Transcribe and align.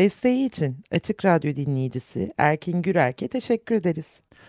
Desteği 0.00 0.46
için 0.46 0.76
Açık 0.92 1.24
Radyo 1.24 1.54
dinleyicisi 1.54 2.32
Erkin 2.38 2.82
Gürerk'e 2.82 3.28
teşekkür 3.28 3.74
ederiz. 3.74 4.04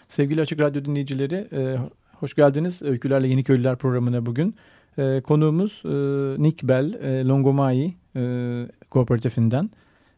Sevgili 0.08 0.42
Açık 0.42 0.60
Radyo 0.60 0.86
dinleyicileri, 0.86 1.48
e, 1.54 1.78
hoş 2.20 2.34
geldiniz 2.34 2.82
Öykülerle 2.82 3.28
Yeni 3.28 3.44
Köylüler 3.44 3.76
programına 3.76 4.26
bugün. 4.26 4.56
E, 4.98 5.22
konuğumuz 5.22 5.82
e, 5.86 5.90
Nick 6.44 6.68
Bell, 6.68 6.94
e, 6.94 7.26
Longomai 7.26 7.94
e, 8.16 8.22
kooperatifinden. 8.90 9.70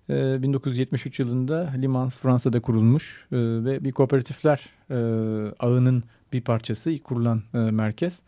E, 0.10 0.42
1973 0.42 1.20
yılında 1.20 1.74
Limans 1.82 2.18
Fransa'da 2.18 2.60
kurulmuş 2.60 3.28
e, 3.32 3.38
ve 3.38 3.84
bir 3.84 3.92
kooperatifler 3.92 4.70
e, 4.90 4.96
ağının 5.60 6.04
bir 6.34 6.42
parçası, 6.42 6.92
ilk 6.92 7.04
kurulan 7.04 7.44
e, 7.54 7.58
merkez. 7.58 8.22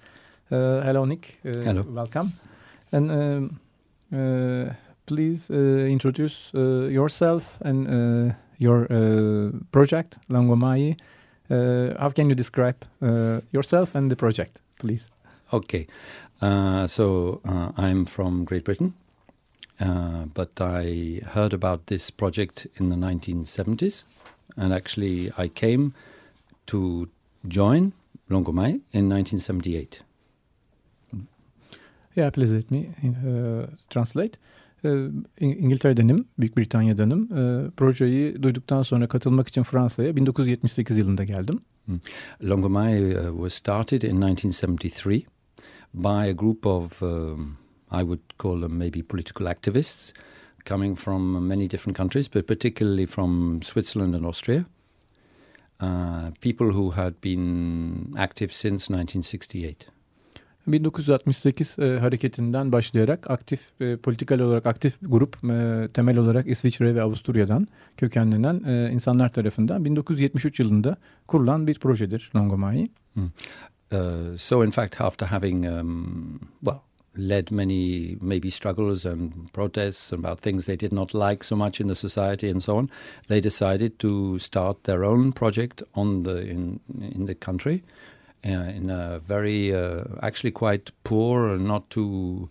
Hello 0.49 1.09
Nick, 1.09 1.29
hello. 1.43 1.83
welcome. 1.83 2.29
And 2.91 3.09
um, 3.09 3.49
uh, 4.11 4.84
please 5.05 5.49
uh, 5.49 5.53
introduce 5.87 6.51
uh, 6.53 6.87
yourself 6.89 7.57
and 7.61 7.87
uh, 7.87 8.33
your 8.57 8.87
uh, 8.91 9.51
project, 9.71 10.17
Langomai. 10.29 10.97
Uh, 11.49 11.93
how 11.99 12.09
can 12.09 12.29
you 12.29 12.35
describe 12.35 12.85
uh, 13.01 13.41
yourself 13.51 13.95
and 13.95 14.09
the 14.11 14.15
project, 14.15 14.61
please? 14.79 15.07
Okay, 15.53 15.87
uh, 16.41 16.87
so 16.87 17.41
uh, 17.45 17.71
I'm 17.77 18.05
from 18.05 18.45
Great 18.45 18.65
Britain, 18.65 18.93
uh, 19.79 20.25
but 20.33 20.59
I 20.59 21.21
heard 21.27 21.53
about 21.53 21.87
this 21.87 22.09
project 22.09 22.67
in 22.77 22.89
the 22.89 22.95
1970s, 22.95 24.03
and 24.57 24.73
actually 24.73 25.31
I 25.37 25.47
came 25.47 25.93
to 26.67 27.07
join 27.47 27.93
Longomai 28.29 28.81
in 28.91 29.09
1978. 29.09 30.01
Yeah, 32.15 32.29
please 32.29 32.53
let 32.53 32.71
me 32.71 32.89
uh, 33.03 33.67
translate. 33.89 34.37
İngiltere'denim, 35.39 36.25
Büyük 36.39 36.57
Britanya'danım. 36.57 37.27
Projeyi 37.71 38.43
duyduktan 38.43 38.81
sonra 38.81 39.07
katılmak 39.07 39.47
için 39.47 39.63
Fransa'ya 39.63 40.15
1978 40.15 40.97
yılında 40.97 41.23
geldim. 41.23 41.59
Longomai 42.41 43.17
uh, 43.17 43.31
was 43.35 43.53
started 43.53 44.01
in 44.01 44.21
1973 44.21 45.25
by 45.93 46.29
a 46.29 46.31
group 46.31 46.65
of, 46.65 47.01
um, 47.01 47.57
I 47.91 48.01
would 48.01 48.21
call 48.37 48.61
them 48.61 48.77
maybe 48.77 49.01
political 49.01 49.47
activists, 49.47 50.13
coming 50.65 50.97
from 50.97 51.47
many 51.47 51.69
different 51.69 51.97
countries, 51.97 52.27
but 52.27 52.47
particularly 52.47 53.05
from 53.05 53.61
Switzerland 53.61 54.15
and 54.15 54.25
Austria. 54.25 54.65
Uh, 55.79 56.31
people 56.41 56.71
who 56.71 56.91
had 56.91 57.21
been 57.21 58.13
active 58.17 58.53
since 58.53 58.89
1968. 58.89 59.87
1968 60.67 61.79
e, 61.79 61.99
hareketinden 61.99 62.71
başlayarak 62.71 63.29
aktif 63.31 63.81
e, 63.81 63.97
politikal 63.97 64.39
olarak 64.39 64.67
aktif 64.67 64.97
grup 65.01 65.37
e, 65.43 65.87
temel 65.93 66.17
olarak 66.17 66.47
İsviçre 66.47 66.95
ve 66.95 67.01
Avusturya'dan 67.01 67.67
kökenlenen 67.97 68.63
e, 68.67 68.91
insanlar 68.91 69.33
tarafından 69.33 69.85
1973 69.85 70.59
yılında 70.59 70.97
kurulan 71.27 71.67
bir 71.67 71.79
projedir 71.79 72.31
Longomai. 72.35 72.89
Mm. 73.15 73.31
Uh, 73.91 74.37
so 74.37 74.63
in 74.63 74.71
fact 74.71 75.01
after 75.01 75.27
having 75.27 75.65
um, 75.65 76.39
well 76.63 76.81
led 77.17 77.51
many 77.51 78.17
maybe 78.21 78.51
struggles 78.51 79.05
and 79.05 79.31
protests 79.53 80.13
about 80.13 80.41
things 80.41 80.65
they 80.65 80.79
did 80.79 80.91
not 80.91 81.13
like 81.13 81.43
so 81.43 81.55
much 81.55 81.79
in 81.79 81.87
the 81.87 81.95
society 81.95 82.49
and 82.49 82.59
so 82.61 82.77
on 82.77 82.89
they 83.27 83.43
decided 83.43 83.99
to 83.99 84.39
start 84.39 84.83
their 84.83 85.03
own 85.03 85.31
project 85.31 85.83
on 85.93 86.23
the 86.23 86.41
in 86.41 86.79
in 86.99 87.25
the 87.25 87.35
country 87.35 87.83
in 88.45 88.89
a 88.89 89.19
very 89.19 89.73
uh, 89.73 90.03
actually 90.21 90.51
quite 90.51 90.91
poor 91.03 91.49
and 91.49 91.67
not 91.67 91.89
too 91.89 92.49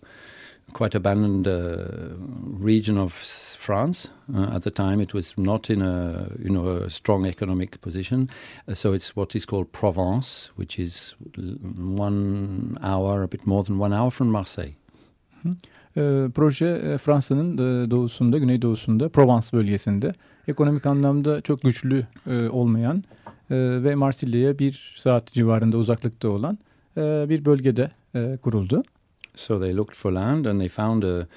quite 0.73 0.93
abandoned 0.93 1.47
uh, 1.47 2.17
region 2.59 2.97
of 2.97 3.13
France. 3.13 4.09
Uh, 4.35 4.55
at 4.55 4.63
the 4.63 4.71
time, 4.71 4.99
it 4.99 5.13
was 5.13 5.37
not 5.37 5.69
in 5.69 5.81
a 5.81 6.27
you 6.43 6.49
know 6.49 6.67
a 6.67 6.89
strong 6.89 7.25
economic 7.25 7.79
position, 7.81 8.29
uh, 8.67 8.73
so 8.73 8.93
it's 8.93 9.15
what 9.15 9.35
is 9.35 9.45
called 9.45 9.71
Provence, 9.71 10.49
which 10.57 10.77
is 10.79 11.15
one 11.37 12.77
hour, 12.81 13.23
a 13.23 13.27
bit 13.27 13.47
more 13.47 13.63
than 13.63 13.79
one 13.79 13.93
hour 13.93 14.11
from 14.11 14.29
Marseille. 14.29 14.75
E, 15.97 16.29
proje 16.35 16.97
Fransa'nın 16.97 17.57
doğusunda, 17.91 18.37
güneydoğusunda, 18.37 19.09
Provence 19.09 19.47
bölgesinde 19.53 20.13
ekonomik 20.47 20.85
anlamda 20.85 21.41
çok 21.41 21.61
güçlü 21.61 22.07
e, 22.27 22.49
olmayan 22.49 23.03
e, 23.51 23.55
ve 23.83 23.95
Marsilya'ya 23.95 24.59
bir 24.59 24.93
saat 24.97 25.31
civarında 25.31 25.77
uzaklıkta 25.77 26.29
olan 26.29 26.57
e, 26.97 27.25
bir 27.29 27.45
bölgede 27.45 27.91
e, 28.15 28.37
kuruldu. 28.41 28.83
So 29.35 29.59
they 29.59 29.75
looked 29.75 29.95
for 29.95 30.11
land 30.11 30.45
and 30.45 30.59
they 30.59 30.69
found 30.69 31.03
a, 31.03 31.27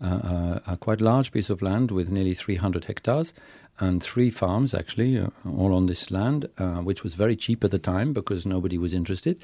a, 0.00 0.60
a 0.66 0.76
quite 0.76 1.04
large 1.04 1.30
piece 1.30 1.52
of 1.52 1.62
land 1.62 1.88
with 1.88 2.12
nearly 2.12 2.34
300 2.34 2.88
hectares 2.88 3.34
and 3.78 4.02
three 4.02 4.30
farms 4.30 4.74
actually 4.74 5.18
uh, 5.18 5.26
all 5.58 5.74
on 5.74 5.86
this 5.86 6.10
land, 6.10 6.48
uh, 6.58 6.76
which 6.76 7.04
was 7.04 7.14
very 7.14 7.36
cheap 7.36 7.64
at 7.64 7.70
the 7.70 7.78
time 7.78 8.12
because 8.12 8.48
nobody 8.48 8.78
was 8.78 8.92
interested. 8.92 9.38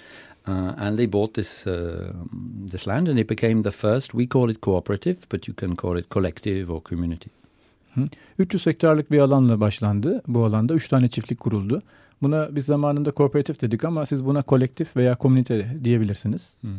Uh, 0.46 0.74
and 0.76 0.98
they 0.98 1.06
bought 1.06 1.34
this 1.34 1.66
uh, 1.66 2.12
this 2.72 2.86
land 2.86 3.08
and 3.08 3.18
it 3.18 3.28
became 3.28 3.62
the 3.62 3.70
first. 3.70 4.14
We 4.14 4.26
call 4.26 4.50
it 4.50 4.60
cooperative, 4.60 5.26
but 5.28 5.46
you 5.46 5.54
can 5.54 5.76
call 5.76 5.96
it 5.96 6.08
collective 6.08 6.70
or 6.70 6.82
community. 6.82 7.30
300 8.38 8.66
hektarlık 8.66 9.10
bir 9.10 9.20
alanla 9.20 9.60
başlandı. 9.60 10.22
Bu 10.28 10.44
alanda 10.44 10.74
3 10.74 10.88
tane 10.88 11.08
çiftlik 11.08 11.40
kuruldu. 11.40 11.82
Buna 12.22 12.56
biz 12.56 12.66
zamanında 12.66 13.10
kooperatif 13.10 13.60
dedik 13.60 13.84
ama 13.84 14.06
siz 14.06 14.24
buna 14.24 14.42
kolektif 14.42 14.96
veya 14.96 15.14
komünite 15.14 15.66
diyebilirsiniz. 15.84 16.54
Hmm. 16.60 16.70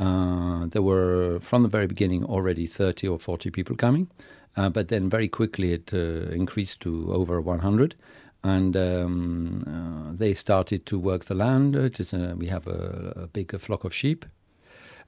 Uh, 0.00 0.70
there 0.70 0.82
were 0.82 1.40
from 1.40 1.68
the 1.68 1.78
very 1.78 1.90
beginning 1.90 2.24
already 2.24 2.66
30 2.66 3.08
or 3.08 3.18
40 3.18 3.50
people 3.50 3.76
coming, 3.76 4.08
uh, 4.56 4.74
but 4.74 4.88
then 4.88 5.10
very 5.10 5.30
quickly 5.30 5.72
it 5.72 5.92
uh, 5.92 6.34
increased 6.34 6.80
to 6.80 7.12
over 7.12 7.40
100. 7.40 7.94
And 8.42 8.76
um, 8.76 9.64
uh, 9.66 10.18
they 10.18 10.34
started 10.34 10.86
to 10.86 10.98
work 10.98 11.24
the 11.24 11.34
land. 11.34 11.74
It 11.74 12.00
is 12.00 12.14
a, 12.14 12.34
we 12.38 12.46
have 12.46 12.68
a, 12.68 13.12
a 13.16 13.26
big 13.26 13.60
flock 13.60 13.84
of 13.84 13.94
sheep. 13.94 14.24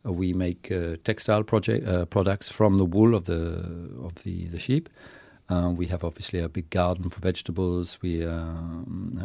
Uh, 0.04 0.12
we 0.12 0.32
make 0.32 0.72
uh, 0.72 0.96
textile 1.04 1.44
project, 1.44 2.10
products 2.10 2.50
from 2.50 2.78
the 2.78 2.84
wool 2.84 3.14
of 3.14 3.24
the 3.24 3.64
of 4.04 4.14
the, 4.24 4.48
the 4.48 4.58
sheep. 4.58 4.88
Uh, 5.50 5.70
we 5.70 5.86
have 5.86 6.04
obviously 6.04 6.40
a 6.40 6.48
big 6.48 6.68
garden 6.70 7.08
for 7.08 7.20
vegetables. 7.20 7.98
We 8.02 8.24
uh, 8.24 8.44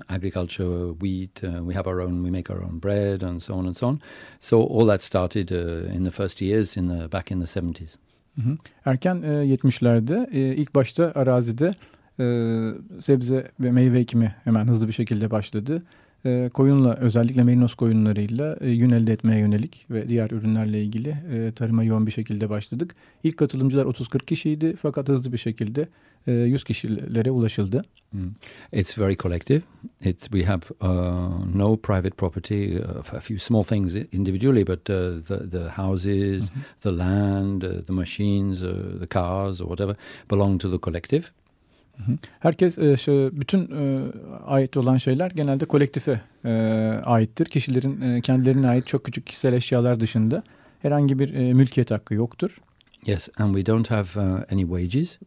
agriculture, 0.09 0.93
wheat. 0.93 1.41
Uh, 1.43 1.61
we 1.63 1.73
have 1.73 1.85
our 1.85 1.99
own. 1.99 2.23
We 2.23 2.31
make 2.31 2.49
our 2.49 2.63
own 2.63 2.79
bread 2.79 3.23
and 3.23 3.41
so 3.41 3.55
on 3.55 3.65
and 3.65 3.77
so 3.77 3.87
on. 3.87 4.01
So 4.39 4.61
all 4.61 4.85
that 4.85 5.01
started 5.01 5.51
in 5.51 6.03
the 6.03 6.11
first 6.11 6.41
years 6.41 6.77
in 6.77 6.87
the 6.87 7.07
back 7.07 7.31
in 7.31 7.39
the 7.39 7.47
70s. 7.47 7.97
Hı 8.35 8.41
hı. 8.41 8.57
Erken 8.85 9.21
e, 9.21 9.27
70'lerde 9.27 10.27
e, 10.31 10.55
ilk 10.55 10.75
başta 10.75 11.11
arazide 11.15 11.71
e, 12.19 12.25
sebze 13.01 13.51
ve 13.59 13.71
meyve 13.71 13.99
ekimi 13.99 14.35
hemen 14.43 14.67
hızlı 14.67 14.87
bir 14.87 14.93
şekilde 14.93 15.31
başladı. 15.31 15.83
E, 16.25 16.49
koyunla 16.53 16.95
özellikle 16.95 17.43
merinos 17.43 17.75
koyunlarıyla 17.75 18.57
e, 18.61 18.69
yün 18.69 18.89
elde 18.89 19.13
etmeye 19.13 19.39
yönelik 19.39 19.85
ve 19.89 20.09
diğer 20.09 20.31
ürünlerle 20.31 20.83
ilgili 20.83 21.09
e, 21.09 21.51
tarıma 21.51 21.83
yoğun 21.83 22.07
bir 22.07 22.11
şekilde 22.11 22.49
başladık. 22.49 22.95
İlk 23.23 23.37
katılımcılar 23.37 23.85
30-40 23.85 24.25
kişiydi 24.25 24.75
fakat 24.81 25.09
hızlı 25.09 25.33
bir 25.33 25.37
şekilde 25.37 25.87
100 26.27 26.63
kişilere 26.63 27.31
ulaşıldı. 27.31 27.83
Mm. 28.13 28.19
It's 28.71 28.99
very 28.99 29.15
collective. 29.15 29.61
It, 30.01 30.19
we 30.19 30.45
have 30.45 30.61
uh, 30.81 31.55
no 31.55 31.77
private 31.77 32.15
property, 32.15 32.77
uh, 32.77 33.13
a 33.13 33.19
few 33.19 33.39
small 33.39 33.63
things 33.63 33.95
individually, 33.95 34.67
but 34.67 34.89
uh, 34.89 35.21
the, 35.27 35.49
the 35.49 35.69
houses, 35.69 36.51
mm 36.51 36.55
-hmm. 36.55 36.81
the 36.81 36.97
land, 36.97 37.63
uh, 37.63 37.81
the 37.81 37.93
machines, 37.93 38.61
uh, 38.61 38.69
the 38.99 39.07
cars 39.07 39.61
or 39.61 39.67
whatever 39.67 39.95
belong 40.29 40.61
to 40.61 40.69
the 40.69 40.77
collective. 40.79 41.23
Herkes 42.39 42.77
bütün 43.31 43.69
ait 44.45 44.77
olan 44.77 44.97
şeyler 44.97 45.31
genelde 45.31 45.65
kolektife 45.65 46.21
aittir. 47.05 47.45
Kişilerin 47.45 48.21
kendilerine 48.21 48.67
ait 48.69 48.87
çok 48.87 49.03
küçük 49.03 49.25
kişisel 49.27 49.53
eşyalar 49.53 49.99
dışında 49.99 50.43
herhangi 50.81 51.19
bir 51.19 51.53
mülkiyet 51.53 51.91
hakkı 51.91 52.13
yoktur. 52.13 52.57
Yes, 53.05 53.29
and 53.37 53.55
we 53.55 53.65
don't 53.65 53.91
have 53.91 54.07
uh, 54.15 54.51
any 54.51 54.61
wages. 54.61 55.19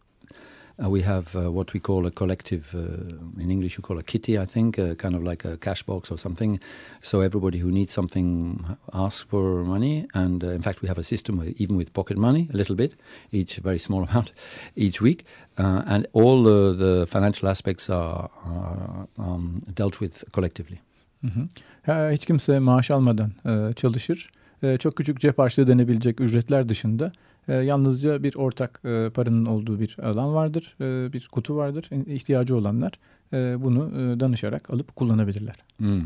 Uh, 0.82 0.90
we 0.90 1.00
have 1.00 1.34
uh, 1.34 1.50
what 1.50 1.73
we 1.73 1.81
call 1.81 2.06
a 2.06 2.11
collective, 2.11 2.75
uh, 2.75 3.40
in 3.43 3.50
English 3.50 3.78
you 3.78 3.82
call 3.82 3.99
a 3.99 4.02
kitty, 4.02 4.38
I 4.38 4.44
think, 4.44 4.78
uh, 4.78 4.94
kind 4.94 5.14
of 5.14 5.23
like 5.23 5.44
a 5.44 5.56
cash 5.56 5.82
box 5.82 6.11
or 6.11 6.19
something. 6.19 6.61
So 7.00 7.23
everybody 7.23 7.58
who 7.58 7.70
needs 7.70 7.94
something 7.94 8.76
asks 8.93 9.23
for 9.23 9.64
money. 9.64 10.06
And 10.12 10.44
uh, 10.44 10.49
in 10.49 10.61
fact, 10.61 10.82
we 10.82 10.88
have 10.88 10.99
a 10.99 11.02
system 11.02 11.38
where, 11.38 11.52
even 11.56 11.76
with 11.76 11.94
pocket 11.94 12.19
money, 12.19 12.49
a 12.52 12.56
little 12.56 12.76
bit, 12.76 12.94
each 13.32 13.56
very 13.56 13.78
small 13.78 14.02
amount 14.11 14.32
each 14.76 15.00
week. 15.00 15.25
Uh, 15.56 15.82
and 15.87 16.06
all 16.12 16.43
the 16.43 17.06
financial 17.08 17.49
aspects 17.49 17.88
are, 17.88 18.28
are 18.44 19.08
um, 19.19 19.62
dealt 19.75 20.00
with 20.00 20.25
collectively. 20.32 20.81
Hı 21.23 21.28
hı. 21.28 22.12
Hiç 22.12 22.26
kimse 22.26 22.58
maaş 22.58 22.90
almadan 22.90 23.32
çalışır. 23.76 24.31
Çok 24.78 24.96
küçük 24.96 25.20
cep 25.20 25.38
harçlığı 25.38 25.67
denebilecek 25.67 26.20
ücretler 26.20 26.69
dışında 26.69 27.12
e, 27.48 27.54
yalnızca 27.54 28.22
bir 28.22 28.34
ortak 28.34 28.81
e, 28.84 29.10
paranın 29.14 29.46
olduğu 29.46 29.81
bir 29.81 29.96
alan 30.02 30.34
vardır, 30.34 30.76
e, 30.81 31.12
bir 31.12 31.28
kutu 31.32 31.56
vardır. 31.56 31.90
İhtiyacı 32.06 32.56
olanlar 32.56 32.93
e, 33.32 33.62
bunu 33.62 33.90
danışarak 34.20 34.70
alıp 34.70 34.96
kullanabilirler. 34.96 35.56
Mm. 35.78 36.02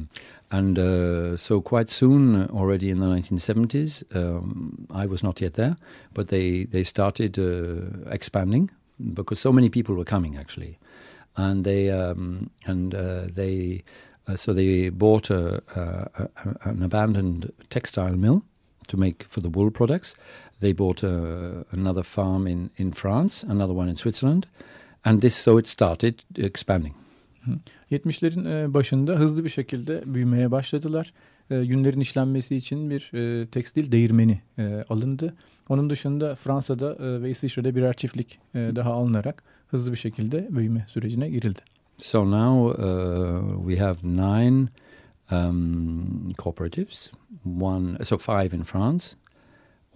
And 0.51 0.77
uh, 0.77 1.37
so 1.37 1.63
quite 1.63 1.93
soon, 1.93 2.35
already 2.35 2.91
in 2.91 2.99
the 2.99 3.07
1970s, 3.07 4.03
um, 4.15 4.73
I 4.91 5.07
was 5.07 5.23
not 5.23 5.41
yet 5.41 5.55
there, 5.55 5.77
but 6.17 6.29
they 6.29 6.67
they 6.67 6.85
started 6.85 7.39
uh, 7.39 8.13
expanding 8.13 8.71
because 8.99 9.41
so 9.41 9.53
many 9.53 9.71
people 9.71 9.95
were 9.95 10.05
coming 10.05 10.37
actually, 10.37 10.79
and 11.37 11.65
they 11.65 11.91
um, 11.91 12.51
and 12.67 12.95
uh, 12.95 13.29
they 13.35 13.85
uh, 14.27 14.37
so 14.37 14.53
they 14.53 14.91
bought 14.91 15.31
a, 15.31 15.63
a, 15.77 16.29
an 16.65 16.83
abandoned 16.83 17.53
textile 17.69 18.17
mill 18.17 18.43
to 18.89 18.97
make 18.97 19.25
for 19.29 19.41
the 19.41 19.49
wool 19.49 19.71
products. 19.71 20.17
They 20.61 20.79
bought 20.79 21.05
a, 21.05 21.65
another 21.73 22.03
farm 22.03 22.47
in, 22.47 22.71
in 22.79 22.93
France, 22.93 23.47
another 23.47 23.75
one 23.75 23.91
in 23.91 23.97
Switzerland, 23.97 24.45
and 25.05 25.21
this 25.21 25.35
so 25.35 25.59
it 25.59 25.69
started 25.69 26.15
expanding. 26.37 26.95
70'lerin 27.91 28.65
e, 28.65 28.75
başında 28.75 29.13
hızlı 29.13 29.45
bir 29.45 29.49
şekilde 29.49 30.03
büyümeye 30.07 30.51
başladılar. 30.51 31.13
E, 31.51 31.57
yünlerin 31.57 32.01
işlenmesi 32.01 32.57
için 32.57 32.91
bir 32.91 33.11
e, 33.15 33.47
tekstil 33.47 33.93
değirmeni 33.93 34.41
alındı. 34.89 35.35
Onun 35.69 35.91
dışında 35.91 36.35
Fransa'da 36.35 37.23
ve 37.23 37.31
İsviçre'de 37.31 37.75
birer 37.75 37.95
çiftlik 37.95 38.39
daha 38.55 38.93
alınarak 38.93 39.43
hızlı 39.69 39.93
bir 39.93 39.97
şekilde 39.97 40.49
büyüme 40.51 40.87
sürecine 40.89 41.31
girildi. 41.31 41.61
So 41.99 42.25
now 42.25 42.83
uh, 42.83 43.69
we 43.69 43.77
have 43.77 43.99
nine 44.03 44.69
um, 45.31 46.33
cooperatives, 46.39 47.11
one 47.45 48.05
so 48.05 48.19
five 48.19 48.57
in 48.57 48.63
France, 48.63 49.17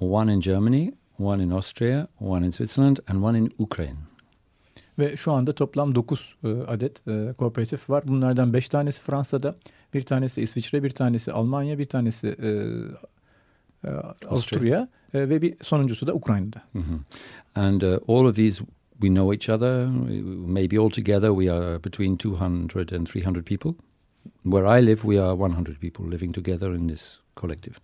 one 0.01 0.33
in 0.33 0.41
Germany, 0.41 0.93
one 1.19 1.43
in 1.43 1.51
Austria, 1.51 2.09
one 2.21 2.47
in 2.47 2.51
Switzerland 2.51 2.99
and 3.09 3.23
one 3.23 3.39
in 3.39 3.51
Ukraine. 3.59 3.97
Ve 4.99 5.17
şu 5.17 5.33
anda 5.33 5.53
toplam 5.53 5.95
9 5.95 6.37
e, 6.45 6.49
adet 6.49 7.09
e, 7.09 7.33
kooperatif 7.39 7.91
var. 7.91 8.09
Bunlardan 8.09 8.53
5 8.53 8.69
tanesi 8.69 9.03
Fransa'da, 9.03 9.57
bir 9.95 10.03
tanesi 10.03 10.43
İsviçre, 10.43 10.83
bir 10.83 10.91
tanesi 10.91 11.33
Almanya, 11.33 11.79
bir 11.79 11.87
tanesi 11.87 12.37
e, 12.43 12.49
e, 13.85 13.91
Avusturya 14.29 14.89
e, 15.15 15.29
ve 15.29 15.43
bir 15.43 15.55
sonuncusu 15.63 16.07
da 16.07 16.15
Ukrayna'da. 16.15 16.63
Mm 16.75 16.83
-hmm. 16.83 16.99
And 17.55 17.83
uh, 17.83 17.99
all 18.09 18.27
of 18.27 18.37
these 18.37 18.65
we 19.01 19.09
know 19.09 19.33
each 19.33 19.49
other. 19.49 19.87
Maybe 20.47 20.81
altogether 20.81 21.31
we 21.31 21.53
are 21.53 21.79
between 21.85 22.17
200 22.17 22.93
and 22.93 23.07
300 23.07 23.45
people. 23.45 23.75
Where 24.43 24.81
I 24.81 24.87
live 24.87 25.03
we 25.03 25.23
are 25.23 25.35
100 25.35 25.81
people 25.81 26.11
living 26.11 26.35
together 26.35 26.75
in 26.75 26.89
this 26.89 27.21
collective. 27.35 27.81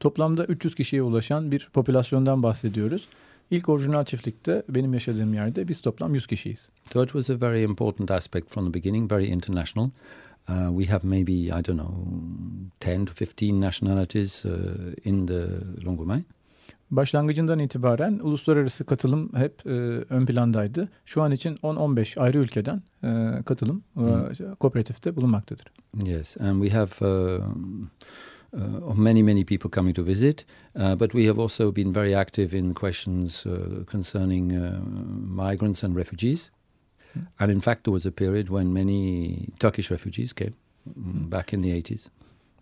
Toplamda 0.00 0.44
300 0.44 0.74
kişiye 0.74 1.02
ulaşan 1.02 1.52
bir 1.52 1.68
popülasyondan 1.72 2.42
bahsediyoruz. 2.42 3.08
İlk 3.50 3.68
orijinal 3.68 4.04
çiftlikte 4.04 4.62
benim 4.68 4.94
yaşadığım 4.94 5.34
yerde 5.34 5.68
biz 5.68 5.80
toplam 5.80 6.14
100 6.14 6.26
kişiyiz. 6.26 6.68
So 6.92 7.04
it 7.04 7.12
was 7.12 7.30
a 7.30 7.40
very 7.40 7.64
important 7.64 8.10
aspect 8.10 8.50
from 8.50 8.66
the 8.66 8.74
beginning, 8.74 9.12
very 9.12 9.26
international. 9.26 9.90
Uh, 10.48 10.78
we 10.78 10.92
have 10.92 11.00
maybe, 11.02 11.32
I 11.32 11.64
don't 11.64 11.80
know, 11.80 11.94
10 12.80 13.04
to 13.04 13.12
15 13.12 13.60
nationalities 13.60 14.44
uh, 14.44 14.50
in 15.04 15.26
the 15.26 15.46
Longomai. 15.84 16.24
Başlangıcından 16.92 17.58
itibaren 17.58 18.18
uluslararası 18.22 18.84
katılım 18.84 19.30
hep 19.34 19.66
e, 19.66 19.70
ön 20.10 20.26
plandaydı. 20.26 20.88
Şu 21.06 21.22
an 21.22 21.32
için 21.32 21.56
10-15 21.56 22.20
ayrı 22.20 22.38
ülkeden 22.38 22.82
e, 23.04 23.42
katılım 23.44 23.82
e, 23.96 24.00
hmm. 24.00 24.54
kooperatifte 24.54 25.16
bulunmaktadır. 25.16 25.66
Yes, 26.04 26.36
and 26.40 26.62
we 26.62 26.78
have 26.78 26.90
uh, 27.00 27.44
uh, 28.54 28.90
of 28.90 28.98
many, 28.98 29.22
many 29.22 29.44
people 29.44 29.70
coming 29.70 29.94
to 29.94 30.02
visit. 30.02 30.44
Uh, 30.76 30.94
but 30.94 31.14
we 31.14 31.24
have 31.24 31.38
also 31.38 31.72
been 31.72 31.92
very 31.92 32.14
active 32.14 32.52
in 32.52 32.74
questions 32.74 33.46
uh, 33.46 33.84
concerning 33.86 34.52
uh, 34.52 34.78
migrants 34.84 35.82
and 35.82 35.96
refugees. 35.96 36.50
Mm. 37.16 37.26
And 37.40 37.50
in 37.50 37.60
fact, 37.60 37.84
there 37.84 37.92
was 37.92 38.06
a 38.06 38.12
period 38.12 38.50
when 38.50 38.72
many 38.72 39.48
Turkish 39.58 39.90
refugees 39.90 40.34
came 40.34 40.54
mm. 40.86 41.30
back 41.30 41.52
in 41.52 41.62
the 41.62 41.70
80s. 41.70 42.08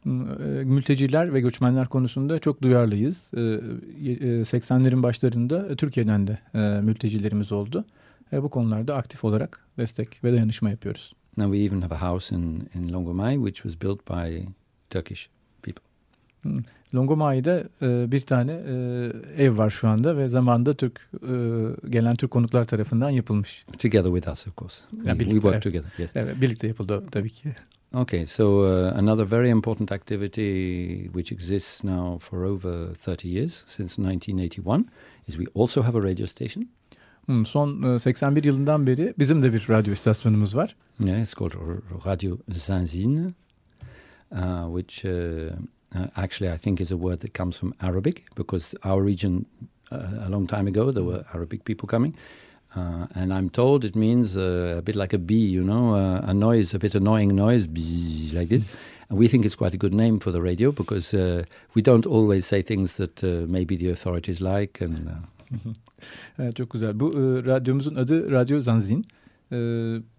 Mülteciler 0.05 1.35
ve 1.35 1.41
göçmenler 1.41 1.89
konusunda 1.89 2.39
çok 2.39 2.63
duyarlıyız. 2.63 3.31
80'lerin 3.35 5.03
başlarında 5.03 5.77
Türkiye'den 5.77 6.27
de 6.27 6.39
mültecilerimiz 6.81 7.53
oldu. 7.53 7.85
Bu 8.33 8.51
konularda 8.51 8.97
aktif 8.97 9.25
olarak 9.25 9.67
destek 9.79 10.25
ve 10.25 10.33
dayanışma 10.33 10.71
yapıyoruz. 10.71 11.13
Now 11.37 11.57
we 11.57 11.65
even 11.65 11.83
have 11.83 11.95
a 11.95 12.13
house 12.13 12.37
in, 12.37 12.69
in 12.75 12.93
Longomai 12.93 13.35
which 13.35 13.63
was 13.63 13.83
built 13.83 14.09
by 14.09 14.47
Turkish 14.91 15.29
Longomai'de 16.95 17.69
e, 17.83 18.13
bir 18.13 18.21
tane 18.21 18.53
e, 18.53 19.45
ev 19.45 19.59
var 19.59 19.71
şu 19.71 19.89
anda 19.89 20.17
ve 20.17 20.27
zamanda 20.27 20.75
Türk 20.75 21.01
e, 21.23 21.35
gelen 21.91 22.17
Türk 22.17 22.31
konuklar 22.31 22.65
tarafından 22.65 23.11
yapılmış. 23.11 23.65
Together 23.79 24.11
with 24.11 24.29
us 24.29 24.47
of 24.47 24.57
course. 24.57 24.85
Yani 25.05 25.19
we, 25.19 25.25
we 25.25 25.33
work 25.33 25.55
evet. 25.55 25.63
together. 25.63 25.91
Yes. 25.99 26.11
Evet, 26.15 26.41
birlikte 26.41 26.69
yapıldı 26.69 27.03
tabii 27.11 27.31
ki. 27.31 27.49
Okay, 27.95 28.27
so 28.27 28.45
uh, 28.45 28.99
another 28.99 29.25
very 29.31 29.51
important 29.51 29.93
activity 29.93 31.07
which 31.13 31.33
exists 31.33 31.85
now 31.85 32.19
for 32.19 32.45
over 32.45 32.95
30 32.95 33.29
years 33.29 33.65
since 33.67 33.99
1981 33.99 34.87
is 35.27 35.37
we 35.37 35.47
also 35.55 35.83
have 35.83 35.99
a 35.99 36.03
radio 36.03 36.27
station. 36.27 36.69
Hmm, 37.27 37.47
son 37.47 37.99
81 37.99 38.45
yılından 38.45 38.87
beri 38.87 39.15
bizim 39.19 39.43
de 39.43 39.53
bir 39.53 39.67
radyo 39.69 39.93
istasyonumuz 39.93 40.57
var. 40.57 40.77
Yeah, 41.01 41.21
it's 41.21 41.35
called 41.35 41.53
Radio 42.07 42.39
Zanzine, 42.49 43.33
uh, 44.33 44.79
which 44.79 45.05
uh, 45.05 45.51
Uh, 45.95 46.07
actually, 46.17 46.51
I 46.51 46.57
think 46.57 46.81
is 46.81 46.93
a 46.93 46.97
word 46.97 47.21
that 47.21 47.35
comes 47.35 47.59
from 47.59 47.75
Arabic 47.81 48.25
because 48.35 48.75
our 48.85 49.03
region, 49.03 49.47
uh, 49.91 50.27
a 50.27 50.29
long 50.29 50.47
time 50.47 50.69
ago, 50.69 50.91
there 50.93 51.05
were 51.05 51.25
Arabic 51.35 51.65
people 51.65 51.89
coming. 51.89 52.15
Uh, 52.77 53.07
and 53.17 53.35
I'm 53.35 53.51
told 53.51 53.85
it 53.85 53.97
means 53.97 54.37
uh, 54.37 54.77
a 54.79 54.83
bit 54.83 54.95
like 54.95 55.13
a 55.13 55.19
bee, 55.19 55.35
you 55.35 55.65
know, 55.65 55.97
uh, 55.97 56.21
a 56.25 56.33
noise, 56.33 56.73
a 56.75 56.79
bit 56.79 56.95
annoying 56.95 57.35
noise, 57.35 57.67
bee, 57.67 58.31
like 58.33 58.49
this. 58.49 58.65
And 59.09 59.19
we 59.19 59.27
think 59.27 59.45
it's 59.45 59.57
quite 59.57 59.75
a 59.75 59.77
good 59.77 59.93
name 59.93 60.21
for 60.21 60.31
the 60.31 60.41
radio 60.41 60.71
because 60.71 61.13
uh, 61.13 61.43
we 61.75 61.83
don't 61.83 62.07
always 62.07 62.47
say 62.47 62.63
things 62.63 62.97
that 62.97 63.23
maybe 63.49 63.77
the 63.77 63.89
authorities 63.91 64.41
like. 64.41 64.81
And 64.81 65.11
Çok 66.55 66.71
güzel. 66.71 67.01
Bu 67.01 67.13
radyomuzun 67.47 67.95
adı 67.95 68.31
Radyo 68.31 68.61
Zanzin. 68.61 69.07
E, 69.53 69.57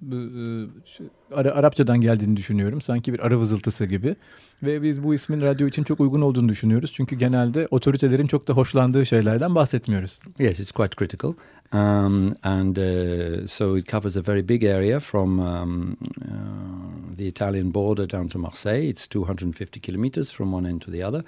bu, 0.01 0.15
e, 0.15 1.35
Ara, 1.35 1.51
Arapçadan 1.51 2.01
geldiğini 2.01 2.37
düşünüyorum. 2.37 2.81
Sanki 2.81 3.13
bir 3.13 3.19
ara 3.19 3.39
vızıltısı 3.39 3.85
gibi. 3.85 4.15
Ve 4.63 4.81
biz 4.81 5.03
bu 5.03 5.13
ismin 5.13 5.41
radyo 5.41 5.67
için 5.67 5.83
çok 5.83 5.99
uygun 5.99 6.21
olduğunu 6.21 6.49
düşünüyoruz. 6.49 6.91
Çünkü 6.93 7.15
genelde 7.15 7.67
otoritelerin 7.71 8.27
çok 8.27 8.47
da 8.47 8.53
hoşlandığı 8.53 9.05
şeylerden 9.05 9.55
bahsetmiyoruz. 9.55 10.19
Yes, 10.39 10.59
it's 10.59 10.71
quite 10.71 10.95
critical. 10.95 11.33
Um, 11.73 12.35
and 12.43 12.77
uh, 12.77 13.47
so 13.47 13.77
it 13.77 13.87
covers 13.91 14.17
a 14.17 14.21
very 14.27 14.49
big 14.49 14.63
area 14.63 14.99
from 14.99 15.39
um, 15.39 15.91
uh, 15.91 17.15
the 17.17 17.27
Italian 17.27 17.73
border 17.73 18.09
down 18.09 18.27
to 18.27 18.39
Marseille. 18.39 18.89
It's 18.89 19.07
250 19.07 19.79
kilometers 19.79 20.33
from 20.33 20.53
one 20.53 20.69
end 20.69 20.81
to 20.81 20.91
the 20.91 21.07
other. 21.07 21.23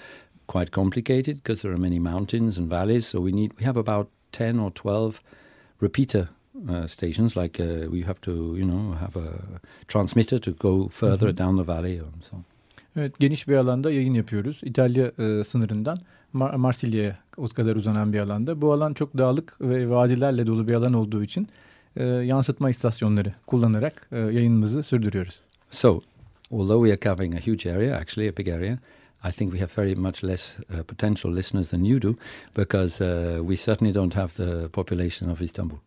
Quite 0.48 0.72
complicated 0.72 1.36
because 1.36 1.62
there 1.62 1.74
are 1.74 1.82
many 1.82 2.00
mountains 2.00 2.58
and 2.58 2.70
valleys. 2.70 3.06
So 3.08 3.22
we 3.26 3.32
need 3.32 3.52
we 3.60 3.66
have 3.66 3.80
about 3.80 4.10
10 4.32 4.60
or 4.60 4.72
12 4.72 5.22
repeater 5.80 6.30
uh, 6.70 6.88
stations. 6.88 7.38
Like 7.38 7.64
uh, 7.64 7.92
we 7.92 8.02
have 8.02 8.22
to, 8.22 8.32
you 8.32 8.66
know, 8.66 8.96
have 9.00 9.18
a 9.18 9.30
transmitter 9.88 10.40
to 10.40 10.52
go 10.52 10.88
further 10.88 11.28
mm 11.28 11.36
-hmm. 11.36 11.38
down 11.38 11.58
the 11.58 11.68
valley 11.68 12.00
and 12.00 12.24
so. 12.24 12.38
Evet 12.96 13.20
geniş 13.20 13.48
bir 13.48 13.56
alanda 13.56 13.92
yayın 13.92 14.14
yapıyoruz. 14.14 14.60
İtalya 14.64 15.12
e, 15.20 15.44
sınırından 15.44 15.98
Mar 16.34 16.54
Marsilya'ya 16.54 17.18
o 17.38 17.48
kadar 17.48 17.76
uzanan 17.76 18.14
bir 18.14 18.20
alanda. 18.20 18.62
Bu 18.62 18.74
alan 18.74 18.94
çok 18.94 19.18
dağlık 19.18 19.62
ve 19.62 19.90
vadilerle 19.90 20.48
dolu 20.48 20.68
bir 20.68 20.74
alan 20.74 20.94
olduğu 20.94 21.24
için 21.24 21.48
e, 21.96 22.04
yansıtma 22.04 22.70
istasyonları 22.70 23.34
kullanarak 23.48 24.08
e, 24.12 24.20
yayınımızı 24.20 24.84
sürdürüyoruz. 24.84 25.42
So, 25.72 26.02
although 26.52 26.88
we 26.88 26.92
are 26.92 27.16
covering 27.16 27.36
a 27.36 27.40
huge 27.40 27.72
area, 27.72 27.98
actually 27.98 28.30
a 28.30 28.38
big 28.38 28.48
area, 28.48 28.80
I 29.30 29.32
think 29.32 29.52
we 29.52 29.60
have 29.60 29.84
very 29.84 29.96
much 29.96 30.24
less 30.24 30.58
uh, 30.60 30.84
potential 30.84 31.36
listeners 31.36 31.70
than 31.70 31.84
you 31.84 32.02
do 32.02 32.16
because 32.58 33.06
uh, 33.06 33.42
we 33.42 33.58
certainly 33.58 33.96
don't 33.96 34.16
have 34.16 34.28
the 34.28 34.70
population 34.70 35.30
of 35.30 35.42
Istanbul. 35.42 35.78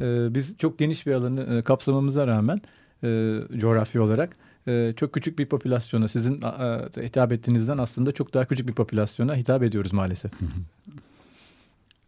Ee, 0.00 0.34
biz 0.34 0.58
çok 0.58 0.78
geniş 0.78 1.06
bir 1.06 1.12
alanı 1.12 1.58
e, 1.58 1.62
kapsamamıza 1.62 2.26
rağmen 2.26 2.60
e, 3.04 3.38
coğrafi 3.56 4.00
olarak 4.00 4.36
e, 4.66 4.92
çok 4.96 5.12
küçük 5.12 5.38
bir 5.38 5.46
popülasyona 5.46 6.08
sizin 6.08 6.42
e, 6.42 7.02
hitap 7.02 7.32
ettiğinizden 7.32 7.78
aslında 7.78 8.12
çok 8.12 8.34
daha 8.34 8.44
küçük 8.44 8.68
bir 8.68 8.74
popülasyona 8.74 9.36
hitap 9.36 9.62
ediyoruz 9.62 9.92
maalesef. 9.92 10.32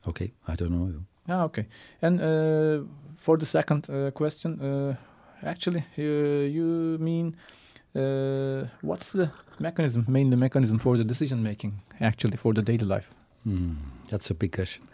Okay, 0.07 0.26
I 0.26 0.59
don't 0.59 0.69
know 0.69 0.93
you. 0.93 1.02
Ah, 1.28 1.45
okay. 1.45 1.66
And 2.02 2.21
uh, 2.21 2.87
for 3.19 3.38
the 3.38 3.47
second 3.47 3.88
uh, 3.88 4.11
question, 4.11 4.59
uh, 4.59 4.97
actually, 5.43 5.85
uh, 5.99 6.54
you 6.54 6.99
mean 6.99 7.35
uh, 7.95 8.69
what's 8.83 9.12
the 9.12 9.31
mechanism, 9.59 10.00
mainly 10.09 10.37
mechanism 10.37 10.78
for 10.78 10.97
the 10.99 11.09
decision 11.09 11.43
making, 11.43 11.73
actually, 12.00 12.37
for 12.37 12.54
the 12.54 12.62
daily 12.62 12.85
life? 12.85 13.09
Mm, 13.47 13.77
that's 14.09 14.31
a 14.31 14.35
big 14.35 14.53
question. 14.53 14.85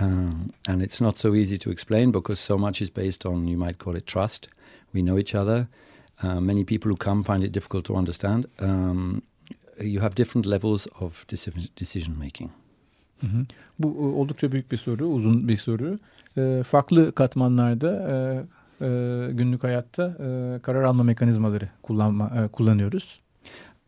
Um, 0.00 0.52
and 0.68 0.82
it's 0.82 1.00
not 1.00 1.18
so 1.18 1.34
easy 1.34 1.58
to 1.58 1.70
explain 1.70 2.10
because 2.10 2.40
so 2.40 2.58
much 2.58 2.82
is 2.82 2.90
based 2.90 3.26
on, 3.26 3.46
you 3.46 3.56
might 3.56 3.78
call 3.78 3.96
it 3.96 4.06
trust. 4.06 4.48
We 4.92 5.00
know 5.00 5.18
each 5.18 5.34
other. 5.34 5.66
Uh, 6.22 6.40
many 6.40 6.64
people 6.64 6.90
who 6.90 6.96
come 6.96 7.24
find 7.24 7.44
it 7.44 7.52
difficult 7.52 7.84
to 7.86 7.96
understand. 7.96 8.46
Um, 8.58 9.22
you 9.80 10.00
have 10.00 10.14
different 10.14 10.46
levels 10.46 10.86
of 11.00 11.26
decision 11.76 12.18
making. 12.18 12.50
Hı 13.20 13.26
hı. 13.26 13.46
Bu 13.78 13.88
e, 13.88 14.18
oldukça 14.18 14.52
büyük 14.52 14.72
bir 14.72 14.76
soru, 14.76 15.06
uzun 15.06 15.48
bir 15.48 15.56
soru. 15.56 15.96
E, 16.36 16.62
farklı 16.66 17.12
katmanlarda 17.12 17.92
e, 18.10 18.86
e, 18.86 19.30
günlük 19.32 19.64
hayatta 19.64 20.16
e, 20.20 20.58
karar 20.62 20.82
alma 20.82 21.02
mekanizmaları 21.02 21.68
kullanma, 21.82 22.32
e, 22.44 22.48
kullanıyoruz. 22.48 23.20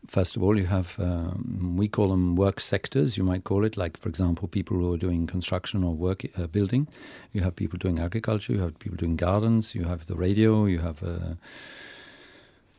First 0.09 0.37
of 0.37 0.43
all, 0.43 0.57
you 0.57 0.67
have, 0.67 0.97
um, 0.99 1.77
we 1.77 1.89
call 1.89 2.09
them 2.09 2.37
work 2.37 2.61
sectors, 2.61 3.17
you 3.17 3.25
might 3.25 3.45
call 3.45 3.65
it, 3.65 3.77
like, 3.77 3.97
for 3.97 4.09
example, 4.09 4.49
people 4.49 4.77
who 4.77 4.95
are 4.95 4.99
doing 4.99 5.27
construction 5.27 5.83
or 5.83 5.95
work 5.95 6.25
uh, 6.39 6.47
building. 6.47 6.87
You 7.33 7.41
have 7.43 7.57
people 7.57 7.79
doing 7.79 7.99
agriculture, 7.99 8.53
you 8.53 8.61
have 8.61 8.79
people 8.79 8.97
doing 8.97 9.17
gardens, 9.17 9.75
you 9.75 9.85
have 9.85 10.07
the 10.07 10.15
radio, 10.15 10.67
you 10.67 10.79
have 10.79 11.03
uh, 11.03 11.35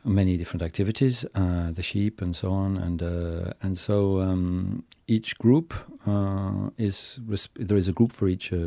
many 0.04 0.36
different 0.36 0.62
activities, 0.62 1.24
uh, 1.34 1.70
the 1.70 1.82
sheep 1.82 2.22
and 2.22 2.34
so 2.34 2.50
on, 2.52 2.76
and 2.76 3.02
uh, 3.02 3.52
and 3.62 3.76
so 3.76 4.20
um, 4.20 4.84
each 5.06 5.36
group 5.38 5.74
uh, 6.06 6.70
is 6.78 7.20
there 7.56 7.76
is 7.76 7.88
a 7.88 7.92
group 7.92 8.12
for 8.12 8.28
each 8.28 8.52
uh, 8.52 8.58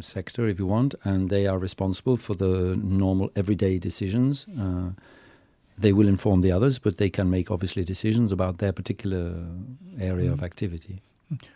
sector, 0.00 0.48
if 0.48 0.58
you 0.58 0.66
want, 0.66 0.94
and 1.04 1.28
they 1.28 1.46
are 1.46 1.58
responsible 1.58 2.16
for 2.16 2.34
the 2.34 2.76
normal 2.76 3.30
everyday 3.36 3.78
decisions. 3.78 4.46
They 5.80 5.90
will 5.90 6.08
inform 6.08 6.42
the 6.42 6.56
others, 6.56 6.84
but 6.84 6.98
they 6.98 7.10
can 7.10 7.26
make 7.26 7.54
obviously 7.54 7.86
decisions 7.86 8.32
about 8.32 8.58
their 8.58 8.72
particular 8.72 9.32
area 10.00 10.32
of 10.32 10.42
activity. 10.42 10.92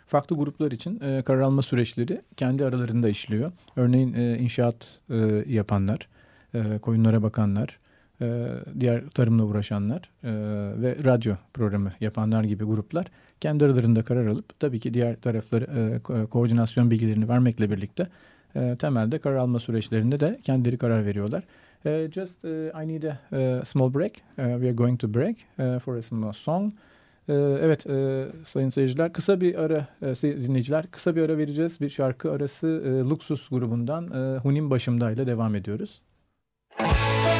Farklı 0.07 0.35
gruplar 0.35 0.71
için 0.71 0.99
e, 0.99 1.21
karar 1.21 1.41
alma 1.41 1.61
süreçleri 1.61 2.21
kendi 2.37 2.65
aralarında 2.65 3.09
işliyor. 3.09 3.51
Örneğin 3.75 4.13
e, 4.13 4.37
inşaat 4.37 4.99
e, 5.09 5.15
yapanlar, 5.47 6.07
e, 6.53 6.77
koyunlara 6.77 7.23
bakanlar, 7.23 7.79
e, 8.21 8.47
diğer 8.79 9.09
tarımla 9.09 9.43
uğraşanlar 9.43 10.09
e, 10.23 10.31
ve 10.81 10.97
radyo 11.03 11.35
programı 11.53 11.91
yapanlar 12.01 12.43
gibi 12.43 12.63
gruplar 12.63 13.07
kendi 13.39 13.65
aralarında 13.65 14.03
karar 14.03 14.25
alıp 14.25 14.59
tabii 14.59 14.79
ki 14.79 14.93
diğer 14.93 15.15
tarafları 15.15 15.63
e, 15.63 16.25
koordinasyon 16.25 16.91
bilgilerini 16.91 17.29
vermekle 17.29 17.71
birlikte 17.71 18.07
temelde 18.79 19.19
karar 19.19 19.35
alma 19.35 19.59
süreçlerinde 19.59 20.19
de 20.19 20.39
kendileri 20.43 20.77
karar 20.77 21.05
veriyorlar. 21.05 21.43
Just 22.11 22.45
I 22.45 22.87
need 22.87 23.03
a 23.03 23.65
small 23.65 23.93
break. 23.93 24.21
we 24.37 24.67
are 24.67 24.73
going 24.73 24.99
to 24.99 25.13
break 25.13 25.47
for 25.57 25.97
a 25.97 26.01
small 26.01 26.33
song. 26.33 26.71
evet 27.27 27.83
sayın 28.43 28.69
seyirciler 28.69 29.13
kısa 29.13 29.41
bir 29.41 29.55
ara 29.55 29.87
dinleyiciler 30.21 30.87
kısa 30.87 31.15
bir 31.15 31.21
ara 31.21 31.37
vereceğiz. 31.37 31.81
Bir 31.81 31.89
şarkı 31.89 32.31
arası 32.31 32.67
Luxus 33.09 33.49
grubundan 33.49 34.07
Hunim 34.43 34.69
Başımda 34.69 35.11
ile 35.11 35.27
devam 35.27 35.55
ediyoruz. 35.55 36.01
Müzik 36.79 37.30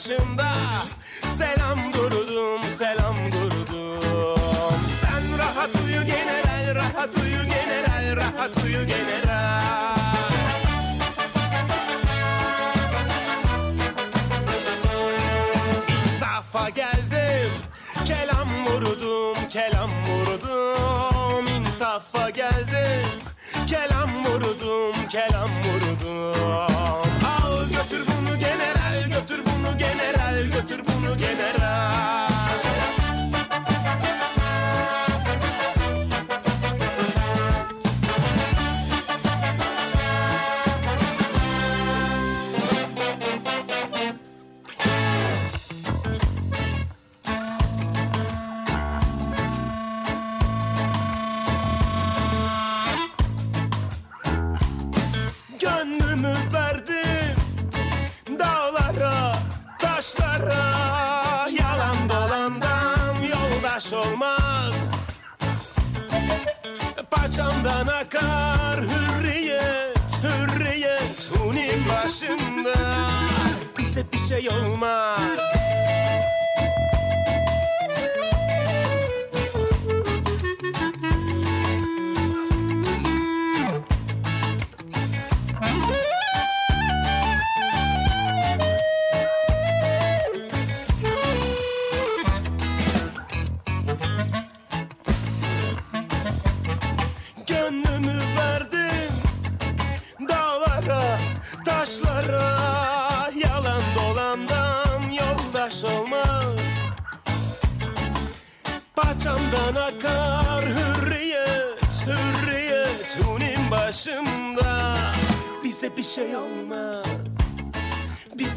başında 0.00 0.52
Selam 1.38 1.92
durdum 1.92 2.70
selam 2.70 3.16
durdum. 3.32 4.80
Sen 5.00 5.38
rahat 5.38 5.70
uyu 5.84 6.02
general 6.06 6.74
rahat 6.74 7.16
uyu 7.16 7.44
general 7.44 8.16
rahat 8.16 8.64
uyu 8.64 8.86
general. 8.86 9.96
İnsafa 16.04 16.68
geldim 16.68 17.50
kelam 18.06 18.66
vurdum 18.66 19.48
kelam 19.50 19.90
vurdum. 20.06 21.46
İnsafa 21.46 22.30
geldim 22.30 23.06
kelam 23.66 24.24
vurdum 24.24 25.08
kelam 25.08 25.50
vurdum 25.64 25.89
götür 29.30 29.44
bunu 29.46 29.78
general 29.78 30.44
götür 30.44 30.80
bunu 30.86 31.18
general 31.18 32.39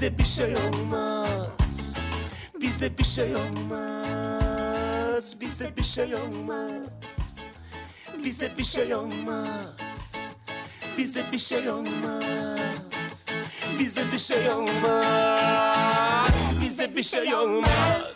Bize 0.03 0.17
bir 0.17 0.23
şey 0.23 0.55
olmaz. 0.55 1.95
Bize 2.61 2.97
bir 2.97 3.03
şey 3.03 3.35
olmaz. 3.35 4.41
Bize 5.41 5.77
bir 5.77 5.83
şey 5.83 6.15
olmaz. 6.15 6.87
Bize 8.23 8.51
bir 8.57 8.63
şey 8.63 8.95
olmaz. 8.95 10.13
Bize 10.97 11.25
bir 11.31 11.37
şey 11.37 11.69
olmaz. 11.69 12.25
Bize 13.79 14.01
bir 14.13 14.19
şey 14.19 14.49
olmaz. 14.49 16.31
Bize 16.61 16.95
bir 16.95 17.03
şey 17.03 17.35
olmaz 17.35 18.13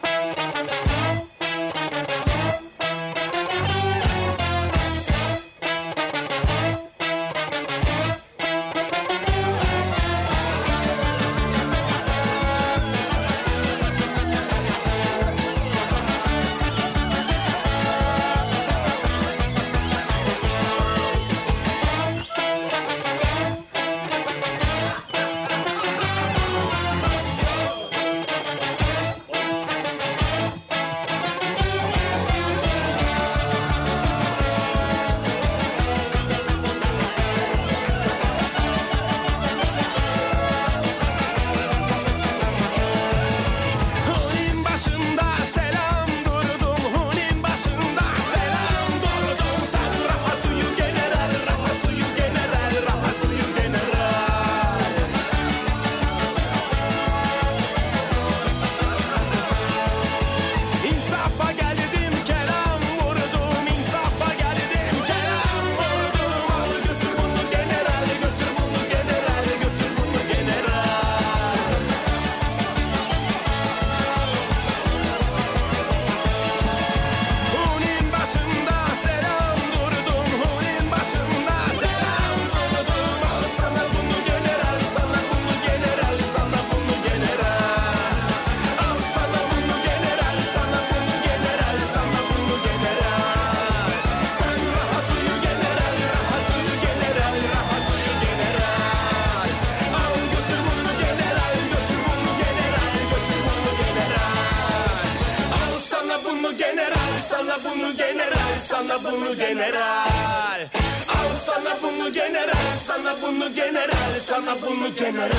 sana 108.78 109.00
bunu 109.04 109.36
general 109.36 110.70
Al 111.10 111.30
sana 111.36 111.78
bunu 111.84 112.14
general 112.14 112.78
Sana 112.78 113.16
bunu 113.22 113.56
general 113.56 114.20
Sana 114.20 114.56
bunu 114.62 114.96
general 114.96 115.32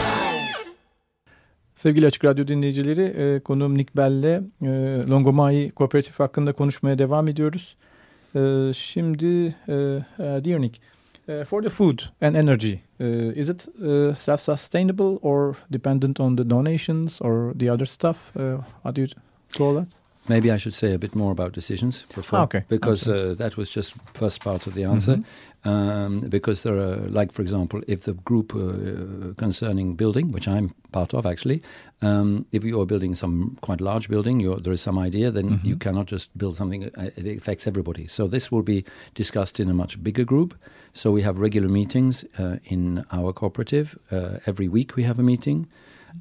Sevgili 1.77 2.07
Açık 2.07 2.25
Radyo 2.25 2.49
dinleyicileri, 2.49 3.03
e, 3.03 3.41
konuğum 3.41 3.79
Nick 3.79 3.97
Bell'le 3.97 4.43
e, 4.63 4.69
Longomai 5.09 5.71
Kooperatif 5.71 6.21
hakkında 6.21 6.53
konuşmaya 6.53 6.99
devam 6.99 7.29
ediyoruz. 7.29 7.77
E, 8.35 8.73
şimdi, 8.75 9.57
dear 10.19 10.61
Nick, 10.61 10.81
for 11.47 11.63
the 11.63 11.69
food 11.69 11.99
and 12.23 12.35
energy, 12.35 12.75
is 13.41 13.49
it 13.49 13.69
self-sustainable 14.19 15.19
or 15.23 15.55
dependent 15.73 16.21
on 16.21 16.37
the 16.37 16.51
donations 16.51 17.23
or 17.23 17.59
the 17.59 17.73
other 17.73 17.87
stuff? 17.87 18.17
How 18.83 18.97
do 18.97 19.01
you 19.01 19.09
call 19.59 19.77
that? 19.77 20.08
Maybe 20.29 20.51
I 20.51 20.59
should 20.59 20.75
say 20.75 20.95
a 20.95 20.99
bit 20.99 21.15
more 21.15 21.33
about 21.33 21.53
decisions 21.53 22.05
before, 22.15 22.41
okay. 22.41 22.63
because 22.69 23.09
uh, 23.09 23.35
that 23.39 23.57
was 23.57 23.71
just 23.71 23.95
first 24.15 24.43
part 24.45 24.67
of 24.67 24.75
the 24.75 24.85
answer. 24.85 25.17
Mm-hmm. 25.17 25.25
Um, 25.65 26.21
because 26.21 26.63
there 26.63 26.79
are, 26.79 26.97
like 27.21 27.33
for 27.33 27.43
example, 27.43 27.81
if 27.89 28.01
the 28.01 28.13
group 28.25 28.55
uh, 28.55 29.35
concerning 29.37 29.97
building, 29.97 30.31
which 30.31 30.47
I'm 30.47 30.73
part 30.93 31.15
of 31.15 31.27
actually, 31.27 31.63
um, 32.01 32.47
if 32.53 32.65
you 32.65 32.81
are 32.81 32.87
building 32.87 33.17
some 33.17 33.57
quite 33.61 33.81
large 33.81 34.09
building, 34.09 34.41
you're, 34.41 34.61
there 34.61 34.73
is 34.73 34.81
some 34.81 34.99
idea, 35.07 35.31
then 35.31 35.49
Mm-hmm. 35.49 35.67
you 35.67 35.77
cannot 35.77 36.07
just 36.07 36.31
build 36.39 36.57
something. 36.57 36.85
uh, 36.85 37.11
It 37.17 37.39
affects 37.39 37.67
everybody. 37.67 38.07
So 38.07 38.29
this 38.29 38.53
will 38.53 38.63
be 38.63 38.85
discussed 39.15 39.59
in 39.61 39.69
a 39.69 39.75
much 39.75 40.01
bigger 40.03 40.25
group. 40.25 40.55
So 40.93 41.11
we 41.11 41.23
have 41.23 41.41
regular 41.41 41.69
meetings 41.69 42.25
uh, 42.39 42.57
in 42.65 43.05
our 43.11 43.33
cooperative. 43.33 43.99
Uh, 44.13 44.39
every 44.47 44.69
week 44.69 44.95
we 44.97 45.03
have 45.05 45.19
a 45.19 45.25
meeting 45.25 45.67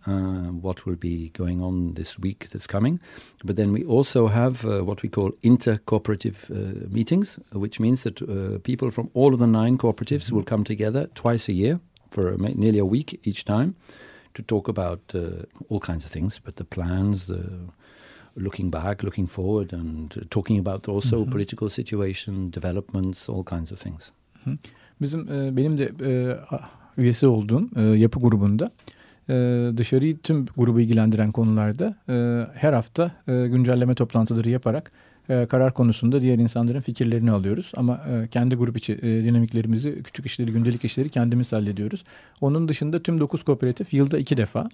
uh, 0.06 0.52
what 0.62 0.86
will 0.86 0.96
be 0.96 1.30
going 1.38 1.62
on 1.62 1.94
this 1.94 2.20
week 2.20 2.48
that's 2.50 2.68
coming. 2.68 3.00
But 3.44 3.56
then 3.56 3.72
we 3.72 3.84
also 3.86 4.28
have 4.28 4.66
uh, 4.66 4.84
what 4.84 5.02
we 5.02 5.10
call 5.10 5.32
inter-cooperative 5.42 6.52
uh, 6.52 6.88
meetings, 6.90 7.40
which 7.52 7.80
means 7.80 8.04
that 8.04 8.22
uh, 8.22 8.60
people 8.64 8.92
from 8.92 9.10
all 9.14 9.34
of 9.34 9.40
the 9.40 9.48
nine 9.48 9.78
cooperatives 9.78 10.32
will 10.32 10.44
come 10.44 10.64
together 10.64 11.10
twice 11.14 11.50
a 11.50 11.54
year 11.54 11.80
for 12.12 12.30
a, 12.30 12.38
nearly 12.38 12.80
a 12.80 12.86
week 12.86 13.20
each 13.24 13.44
time 13.46 13.76
to 14.34 14.44
talk 14.44 14.68
about 14.68 15.00
uh, 15.16 15.44
all 15.70 15.80
kinds 15.80 16.06
of 16.06 16.12
things, 16.12 16.40
but 16.40 16.56
the 16.56 16.64
plans, 16.64 17.26
the 17.26 17.44
looking 18.36 18.70
back, 18.70 19.04
looking 19.04 19.28
forward, 19.28 19.74
and 19.74 20.16
uh, 20.18 20.22
talking 20.30 20.60
about 20.60 20.88
also 20.88 21.26
political 21.26 21.70
situation, 21.70 22.50
developments, 22.52 23.30
all 23.30 23.44
kinds 23.44 23.72
of 23.72 23.80
things. 23.80 24.12
Bizim 25.02 25.32
e, 25.32 25.58
benim 25.58 25.78
de 25.78 25.92
e, 26.02 26.38
üyesi 26.98 27.28
olduğum 27.28 27.70
e, 27.76 27.82
yapı 27.82 28.20
grubunda 28.20 28.72
e, 29.30 29.34
dışarıyı 29.78 30.18
tüm 30.18 30.46
grubu 30.58 30.82
ilgilendiren 30.82 31.32
konularda 31.32 31.96
e, 32.10 32.48
her 32.54 32.74
hafta 32.74 33.12
e, 33.28 33.48
güncelleme 33.48 33.96
toplantıları 33.96 34.50
yaparak 34.50 34.92
e, 35.30 35.46
karar 35.46 35.74
konusunda 35.74 36.22
diğer 36.22 36.38
insanların 36.38 36.82
fikirlerini 36.82 37.32
alıyoruz. 37.32 37.72
Ama 37.76 38.02
kendi 38.32 38.56
grup 38.56 38.78
içi 38.78 39.02
dinamiklerimizi, 39.02 40.04
küçük 40.04 40.26
işleri, 40.26 40.52
gündelik 40.52 40.86
işleri 40.86 41.10
kendimiz 41.10 41.52
hallediyoruz. 41.52 42.04
Onun 42.42 42.68
dışında 42.68 43.04
tüm 43.04 43.20
9 43.20 43.44
kooperatif 43.44 43.94
yılda 43.94 44.18
iki 44.18 44.38
defa 44.38 44.70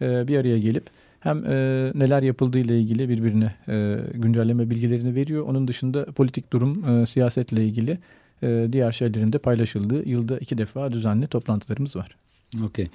bir 0.00 0.38
araya 0.38 0.58
gelip 0.58 0.90
hem 1.24 1.44
e, 1.44 1.92
neler 1.94 2.22
yapıldığı 2.22 2.58
ile 2.58 2.80
ilgili 2.80 3.08
birbirine 3.08 3.54
e, 3.68 3.98
güncelleme 4.14 4.70
bilgilerini 4.70 5.14
veriyor. 5.14 5.46
Onun 5.48 5.68
dışında 5.68 6.04
politik 6.04 6.52
durum, 6.52 7.00
e, 7.02 7.06
siyasetle 7.06 7.64
ilgili 7.64 7.98
e, 8.42 8.68
diğer 8.72 8.92
şeylerin 8.92 9.32
de 9.32 9.38
paylaşıldığı 9.38 10.08
yılda 10.08 10.38
iki 10.38 10.58
defa 10.58 10.92
düzenli 10.92 11.26
toplantılarımız 11.26 11.96
var. 11.96 12.16
Okay. 12.62 12.88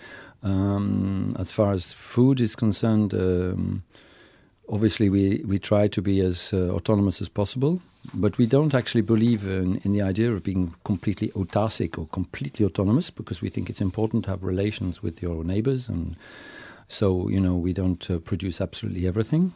Um, 0.43 1.34
as 1.38 1.52
far 1.52 1.74
as 1.74 1.93
food 1.93 2.39
is 2.39 2.56
concerned, 2.56 3.13
um, 3.13 3.84
obviously 4.69 5.10
we, 5.10 5.43
we 5.45 5.60
try 5.60 5.88
to 5.88 6.02
be 6.02 6.22
as 6.22 6.54
uh, 6.54 6.69
autonomous 6.69 7.22
as 7.22 7.30
possible, 7.30 7.82
but 8.13 8.38
we 8.38 8.45
don't 8.45 8.74
actually 8.74 9.02
believe 9.02 9.48
in, 9.48 9.82
in 9.84 9.91
the 9.91 10.02
idea 10.02 10.32
of 10.32 10.43
being 10.43 10.74
completely 10.84 11.30
autarcic 11.30 11.98
or 11.98 12.08
completely 12.08 12.65
autonomous 12.65 13.10
because 13.10 13.41
we 13.41 13.50
think 13.50 13.69
it's 13.69 13.82
important 13.82 14.26
to 14.26 14.32
have 14.32 14.43
relations 14.43 15.04
with 15.04 15.22
your 15.22 15.43
neighbors. 15.43 15.89
And 15.89 16.15
so, 16.88 17.28
you 17.30 17.39
know, 17.39 17.56
we 17.56 17.74
don't 17.74 18.10
uh, 18.10 18.19
produce 18.19 18.62
absolutely 18.62 19.08
everything. 19.08 19.52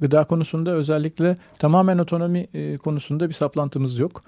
Gıda 0.00 0.24
konusunda 0.24 0.70
özellikle 0.70 1.36
tamamen 1.58 1.98
otonomi 1.98 2.46
konusunda 2.78 3.28
bir 3.28 3.34
saplantımız 3.34 3.98
yok. 3.98 4.22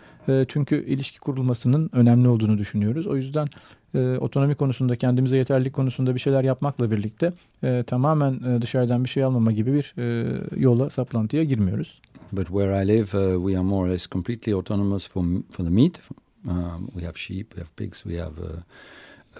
Çünkü 0.48 0.84
ilişki 0.86 1.20
kurulmasının 1.20 1.90
önemli 1.92 2.28
olduğunu 2.28 2.58
düşünüyoruz. 2.58 3.06
O 3.06 3.16
yüzden 3.16 3.48
e, 3.94 4.18
otonomi 4.18 4.54
konusunda 4.54 4.96
kendimize 4.96 5.36
yeterlilik 5.36 5.72
konusunda 5.72 6.14
bir 6.14 6.20
şeyler 6.20 6.44
yapmakla 6.44 6.90
birlikte 6.90 7.32
e, 7.62 7.82
tamamen 7.86 8.32
e, 8.32 8.62
dışarıdan 8.62 9.04
bir 9.04 9.08
şey 9.08 9.24
almama 9.24 9.52
gibi 9.52 9.72
bir 9.72 9.94
e, 9.98 10.38
yola 10.56 10.90
saplantıya 10.90 11.44
girmiyoruz. 11.44 12.00
But 12.32 12.46
where 12.46 12.82
I 12.82 12.88
live, 12.88 13.12
uh, 13.12 13.36
we 13.46 13.58
are 13.58 13.62
more 13.62 13.88
or 13.88 13.92
less 13.92 14.06
completely 14.06 14.54
autonomous 14.54 15.08
for 15.08 15.24
for 15.50 15.64
the 15.64 15.70
meat. 15.70 16.00
Um, 16.48 16.88
we 16.94 17.02
have 17.02 17.16
sheep, 17.16 17.54
we 17.54 17.60
have 17.60 17.70
pigs, 17.76 18.04
we 18.04 18.16
have 18.16 18.38
uh, 18.38 18.62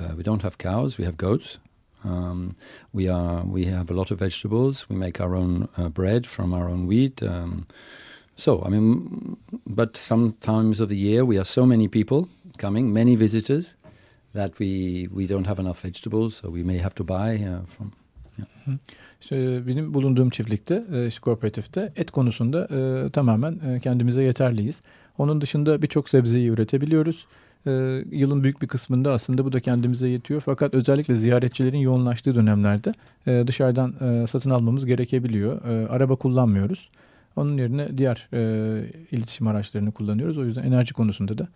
uh, 0.00 0.16
we 0.16 0.24
don't 0.24 0.42
have 0.42 0.58
cows, 0.58 0.98
we 0.98 1.04
have 1.04 1.16
goats. 1.16 1.58
Um, 2.04 2.56
we 2.92 3.08
are 3.08 3.44
we 3.44 3.64
have 3.64 3.90
a 3.90 3.94
lot 3.94 4.10
of 4.10 4.18
vegetables. 4.18 4.88
We 4.88 4.96
make 4.96 5.20
our 5.20 5.34
own 5.34 5.68
uh, 5.78 5.88
bread 5.88 6.26
from 6.26 6.52
our 6.52 6.68
own 6.68 6.86
wheat. 6.86 7.22
Um, 7.22 7.66
so 8.36 8.62
I 8.66 8.68
mean, 8.68 9.36
but 9.66 9.96
sometimes 9.96 10.80
of 10.80 10.88
the 10.88 10.96
year 10.96 11.24
we 11.24 11.38
are 11.38 11.44
so 11.44 11.66
many 11.66 11.88
people 11.88 12.28
coming, 12.58 12.92
many 12.92 13.16
visitors, 13.16 13.76
that 14.32 14.50
we 14.50 15.02
we 15.08 15.28
don't 15.28 15.46
have 15.46 15.62
enough 15.62 15.84
vegetables, 15.84 16.34
so 16.34 16.46
we 16.54 16.64
may 16.64 16.78
have 16.78 16.94
to 16.94 17.08
buy 17.08 17.44
uh, 17.44 17.66
from. 17.66 17.92
İşte 19.20 19.66
benim 19.66 19.94
bulunduğum 19.94 20.30
çiftlikte, 20.30 20.84
e, 20.92 21.06
işte 21.06 21.20
kooperatifte 21.20 21.92
et 21.96 22.10
konusunda 22.10 22.68
e, 22.70 23.10
tamamen 23.10 23.58
e, 23.66 23.80
kendimize 23.80 24.22
yeterliyiz. 24.22 24.80
Onun 25.18 25.40
dışında 25.40 25.82
birçok 25.82 26.08
sebzeyi 26.08 26.48
üretebiliyoruz. 26.48 27.26
E, 27.66 27.70
yılın 28.10 28.42
büyük 28.42 28.62
bir 28.62 28.68
kısmında 28.68 29.12
aslında 29.12 29.44
bu 29.44 29.52
da 29.52 29.60
kendimize 29.60 30.08
yetiyor. 30.08 30.40
Fakat 30.40 30.74
özellikle 30.74 31.14
ziyaretçilerin 31.14 31.78
yoğunlaştığı 31.78 32.34
dönemlerde 32.34 32.94
e, 33.26 33.44
dışarıdan 33.46 33.94
e, 34.00 34.26
satın 34.26 34.50
almamız 34.50 34.86
gerekebiliyor. 34.86 35.64
E, 35.64 35.88
araba 35.88 36.16
kullanmıyoruz. 36.16 36.90
Onun 37.36 37.58
yerine 37.58 37.98
diğer 37.98 38.28
e, 38.32 38.40
iletişim 39.10 39.46
araçlarını 39.46 39.92
kullanıyoruz. 39.92 40.38
O 40.38 40.44
yüzden 40.44 40.62
enerji 40.62 40.94
konusunda 40.94 41.38
da 41.38 41.48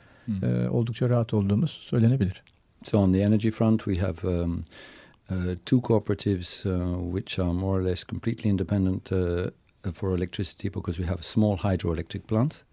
e, 0.43 0.69
oldukça 0.69 1.09
rahat 1.09 1.35
olduğumuz 1.35 1.71
söylenebilir. 1.71 2.43
So 2.83 2.99
on 2.99 3.13
the 3.13 3.23
energy 3.23 3.51
front, 3.51 3.87
we 3.87 3.97
have 3.97 4.25
um, 4.25 4.65
uh, 5.31 5.57
two 5.65 5.81
cooperatives 5.81 6.65
uh, 6.67 6.99
which 6.99 7.39
are 7.39 7.53
more 7.53 7.79
or 7.79 7.83
less 7.83 8.05
completely 8.05 8.51
independent 8.51 9.11
uh, 9.13 9.51
for 9.93 10.15
electricity 10.15 10.69
because 10.69 10.99
we 10.99 11.05
have 11.05 11.25
small 11.25 11.59
hydroelectric 11.59 12.27
plants. 12.27 12.65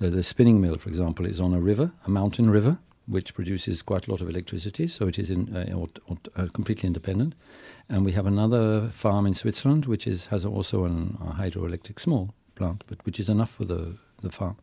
Uh, 0.00 0.10
the 0.10 0.22
spinning 0.22 0.60
mill, 0.60 0.76
for 0.76 0.88
example, 0.88 1.24
is 1.26 1.40
on 1.40 1.54
a 1.54 1.60
river, 1.60 1.92
a 2.04 2.10
mountain 2.10 2.50
river, 2.50 2.78
which 3.06 3.34
produces 3.34 3.82
quite 3.82 4.06
a 4.06 4.10
lot 4.10 4.20
of 4.20 4.28
electricity. 4.28 4.86
So 4.86 5.06
it 5.06 5.18
is 5.18 5.30
in, 5.30 5.54
uh, 5.54 5.86
uh, 6.36 6.48
completely 6.52 6.86
independent. 6.86 7.34
And 7.88 8.04
we 8.04 8.12
have 8.12 8.26
another 8.26 8.88
farm 8.88 9.26
in 9.26 9.34
Switzerland 9.34 9.86
which 9.86 10.06
is 10.06 10.26
has 10.26 10.44
also 10.44 10.84
an, 10.84 11.18
a 11.20 11.32
hydroelectric 11.34 12.00
small 12.00 12.34
plant, 12.54 12.84
but 12.86 13.04
which 13.04 13.20
is 13.20 13.28
enough 13.28 13.50
for 13.50 13.64
the 13.64 13.96
the 14.22 14.30
farm. 14.30 14.56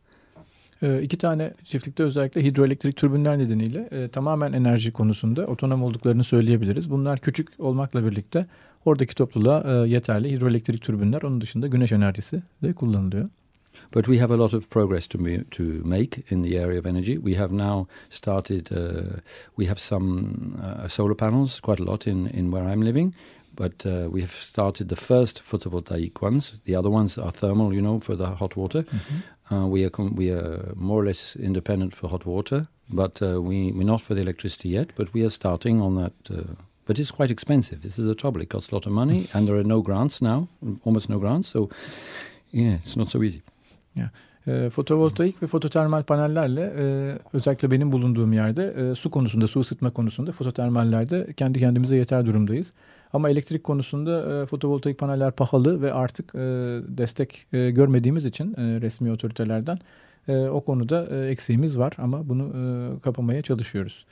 E, 0.82 1.02
iki 1.02 1.18
tane 1.18 1.54
çiftlikte 1.64 2.04
özellikle 2.04 2.44
hidroelektrik 2.44 2.96
türbinler 2.96 3.38
nedeniyle 3.38 3.88
e, 3.92 4.08
tamamen 4.08 4.54
enerji 4.54 4.92
konusunda 4.92 5.46
otonom 5.46 5.84
olduklarını 5.84 6.24
söyleyebiliriz. 6.24 6.90
Bunlar 6.90 7.20
küçük 7.20 7.48
olmakla 7.60 8.06
birlikte 8.06 8.46
oradaki 8.86 9.16
topluluğa 9.16 9.86
e, 9.86 9.90
yeterli 9.90 10.32
hidroelektrik 10.32 10.82
türbinler. 10.82 11.22
Onun 11.22 11.42
dışında 11.42 11.68
güneş 11.68 11.92
enerjisi 11.92 12.42
de 12.64 12.74
kullanılıyor. 12.74 13.30
But 13.96 14.06
we 14.06 14.20
have 14.20 14.34
a 14.34 14.38
lot 14.38 14.54
of 14.54 14.70
progress 14.70 15.08
to 15.08 15.26
be, 15.26 15.44
to 15.52 15.64
make 15.84 16.24
in 16.30 16.44
the 16.44 16.66
area 16.66 16.80
of 16.80 16.86
energy. 16.86 17.16
We 17.16 17.36
have 17.36 17.58
now 17.58 17.88
started. 18.10 18.72
Uh, 18.72 19.22
we 19.58 19.66
have 19.68 19.80
some 19.80 20.30
uh, 20.58 20.88
solar 20.90 21.16
panels, 21.16 21.60
quite 21.60 21.84
a 21.84 21.86
lot 21.86 22.08
in 22.08 22.26
in 22.26 22.52
where 22.52 22.74
I'm 22.74 22.82
living. 22.82 23.16
But 23.58 23.86
uh, 23.86 24.10
we 24.10 24.22
have 24.22 24.32
started 24.32 24.90
the 24.90 24.96
first 24.96 25.42
photovoltaic 25.44 26.22
ones. 26.22 26.54
The 26.66 26.76
other 26.76 26.90
ones 26.90 27.18
are 27.18 27.32
thermal, 27.32 27.74
you 27.74 27.82
know, 27.82 28.00
for 28.00 28.16
the 28.18 28.26
hot 28.26 28.56
water. 28.56 28.86
Uh, 29.52 29.68
we 29.68 29.86
are 29.86 29.92
we 30.16 30.32
are 30.32 30.74
more 30.76 31.02
or 31.02 31.06
less 31.06 31.36
independent 31.36 31.94
for 31.96 32.10
hot 32.10 32.26
water, 32.26 32.68
but 32.90 33.22
uh, 33.22 33.42
we 33.42 33.72
we're 33.72 33.84
not 33.84 34.02
for 34.02 34.16
the 34.16 34.22
electricity 34.22 34.70
yet. 34.70 34.88
But 34.96 35.14
we 35.14 35.24
are 35.24 35.30
starting 35.30 35.82
on 35.82 35.96
that. 35.96 36.14
Uh, 36.30 36.54
but 36.86 37.00
it's 37.00 37.12
quite 37.12 37.32
expensive. 37.32 37.82
This 37.82 38.00
is 38.00 38.08
the 38.08 38.16
trouble. 38.16 38.42
It 38.42 38.50
costs 38.50 38.72
a 38.72 38.76
lot 38.76 38.86
of 38.86 38.92
money, 38.92 39.28
and 39.34 39.48
there 39.48 39.56
are 39.56 39.64
no 39.64 39.82
grants 39.82 40.22
now, 40.22 40.48
almost 40.84 41.10
no 41.10 41.20
grants. 41.20 41.50
So, 41.50 41.70
yeah, 42.52 42.76
it's 42.76 42.96
not 42.96 43.10
so 43.10 43.24
easy. 43.24 43.42
E, 44.48 44.70
fotovoltaik 44.70 45.42
ve 45.42 45.48
fototermal 45.48 46.04
panellerle 46.04 46.74
e, 46.78 47.18
özellikle 47.34 47.72
benim 47.72 47.92
bulunduğum 47.92 48.34
yerde 48.34 48.74
e, 48.78 48.96
su 48.96 49.12
konusunda, 49.12 49.48
su 49.48 49.60
ısıtma 49.60 49.90
konusunda 49.90 50.32
fototermallerde 50.32 51.34
kendi 51.38 51.60
kendimize 51.60 51.96
yeter 51.96 52.26
durumdayız. 52.26 52.74
Ama 53.14 53.30
elektrik 53.30 53.64
konusunda 53.64 54.44
e, 54.44 54.46
fotovoltaik 54.46 54.98
paneller 54.98 55.32
pahalı 55.32 55.82
ve 55.82 55.94
artık 55.94 56.36
e, 56.36 56.40
destek 56.88 57.46
e, 57.54 57.72
görmediğimiz 57.72 58.26
için 58.26 58.54
e, 58.54 58.82
resmi 58.82 59.12
otoritelerden 59.12 59.80
e, 60.28 60.38
o 60.38 60.62
konuda 60.62 61.08
e, 61.12 61.30
eksiğimiz 61.30 61.80
var 61.80 61.94
ama 61.98 62.30
bunu 62.30 62.44
e, 62.44 63.00
kapamaya 63.00 63.42
çalışıyoruz. 63.42 64.06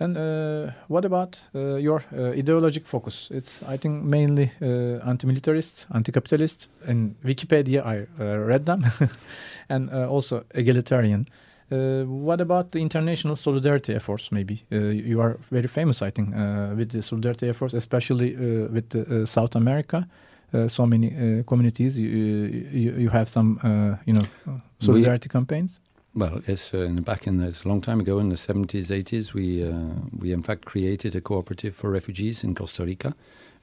And 0.00 0.16
uh, 0.16 0.72
what 0.88 1.04
about 1.04 1.42
uh, 1.54 1.76
your 1.76 2.02
uh, 2.12 2.34
ideologic 2.34 2.86
focus? 2.86 3.30
It's, 3.30 3.62
I 3.74 3.76
think, 3.76 4.02
mainly 4.02 4.50
uh, 4.62 5.08
anti-militarist, 5.08 5.86
anti-capitalist. 5.90 6.68
In 6.88 7.16
Wikipedia, 7.22 7.84
I 7.84 8.06
uh, 8.18 8.48
read 8.48 8.64
them, 8.64 8.82
and 9.68 9.90
uh, 9.92 10.10
also 10.10 10.44
egalitarian. 10.54 11.20
Uh, 11.20 11.49
what 11.70 12.40
about 12.40 12.72
the 12.72 12.80
international 12.80 13.36
solidarity 13.36 13.94
efforts? 13.94 14.32
Maybe 14.32 14.64
uh, 14.72 14.76
you 14.76 15.20
are 15.20 15.38
very 15.50 15.68
famous, 15.68 16.02
I 16.02 16.10
think, 16.10 16.34
uh, 16.34 16.74
with 16.76 16.90
the 16.90 17.02
solidarity 17.02 17.48
efforts, 17.48 17.74
especially 17.74 18.34
uh, 18.34 18.68
with 18.68 18.94
uh, 18.94 19.26
South 19.26 19.54
America. 19.54 20.06
Uh, 20.52 20.66
so 20.66 20.84
many 20.84 21.14
uh, 21.14 21.44
communities. 21.44 21.96
You, 21.96 22.08
you, 22.08 22.92
you 22.92 23.08
have 23.10 23.28
some, 23.28 23.60
uh, 23.62 24.02
you 24.04 24.14
know, 24.14 24.60
solidarity 24.80 25.28
campaigns. 25.28 25.78
Well, 26.12 26.42
yes, 26.46 26.74
uh, 26.74 26.78
in, 26.78 27.02
back 27.02 27.28
in 27.28 27.38
this 27.38 27.64
long 27.64 27.80
time 27.80 28.00
ago, 28.00 28.18
in 28.18 28.30
the 28.30 28.34
70s, 28.34 28.90
80s, 28.90 29.32
we 29.32 29.62
uh, 29.62 29.72
we 30.18 30.32
in 30.32 30.42
fact 30.42 30.64
created 30.64 31.14
a 31.14 31.20
cooperative 31.20 31.76
for 31.76 31.90
refugees 31.90 32.42
in 32.42 32.54
Costa 32.54 32.84
Rica. 32.84 33.14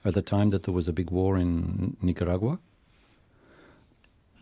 At 0.04 0.14
the 0.14 0.22
time 0.22 0.48
that 0.50 0.62
there 0.62 0.72
was 0.72 0.88
a 0.88 0.92
big 0.92 1.10
war 1.10 1.36
in 1.36 1.96
Nicaragua, 2.00 2.58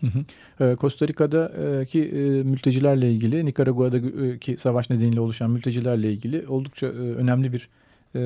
Hı. 0.00 0.18
Ee, 0.60 0.76
Costa 0.80 1.08
Rica'daki 1.08 2.02
e, 2.02 2.42
mültecilerle 2.42 3.12
ilgili, 3.12 3.46
Nikaragua'daki 3.46 4.56
savaş 4.56 4.90
nedeniyle 4.90 5.20
oluşan 5.20 5.50
mültecilerle 5.50 6.12
ilgili 6.12 6.46
oldukça 6.48 6.86
e, 6.86 6.90
önemli 6.90 7.52
bir 7.52 7.68
e, 8.14 8.22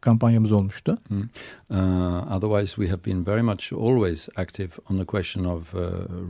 kampanyamız 0.00 0.52
olmuştu. 0.52 0.98
Mm. 1.10 1.22
Uh, 1.70 2.32
otherwise, 2.36 2.74
we 2.74 2.88
have 2.88 3.04
been 3.06 3.26
very 3.26 3.42
much 3.42 3.72
always 3.72 4.28
active 4.36 4.70
on 4.90 4.98
the 4.98 5.04
question 5.04 5.44
of 5.44 5.74
uh, 5.74 5.80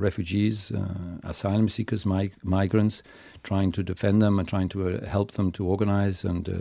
refugees, 0.03 0.71
uh, 0.71 0.79
asylum 1.23 1.69
seekers, 1.69 2.07
mig- 2.07 2.33
migrants, 2.43 3.03
trying 3.43 3.75
to 3.75 3.87
defend 3.87 4.21
them 4.21 4.39
and 4.39 4.49
trying 4.49 4.71
to 4.71 4.81
uh, 4.81 5.07
help 5.07 5.33
them 5.33 5.53
to 5.53 5.65
organize 5.65 6.29
and 6.29 6.49
uh, 6.49 6.55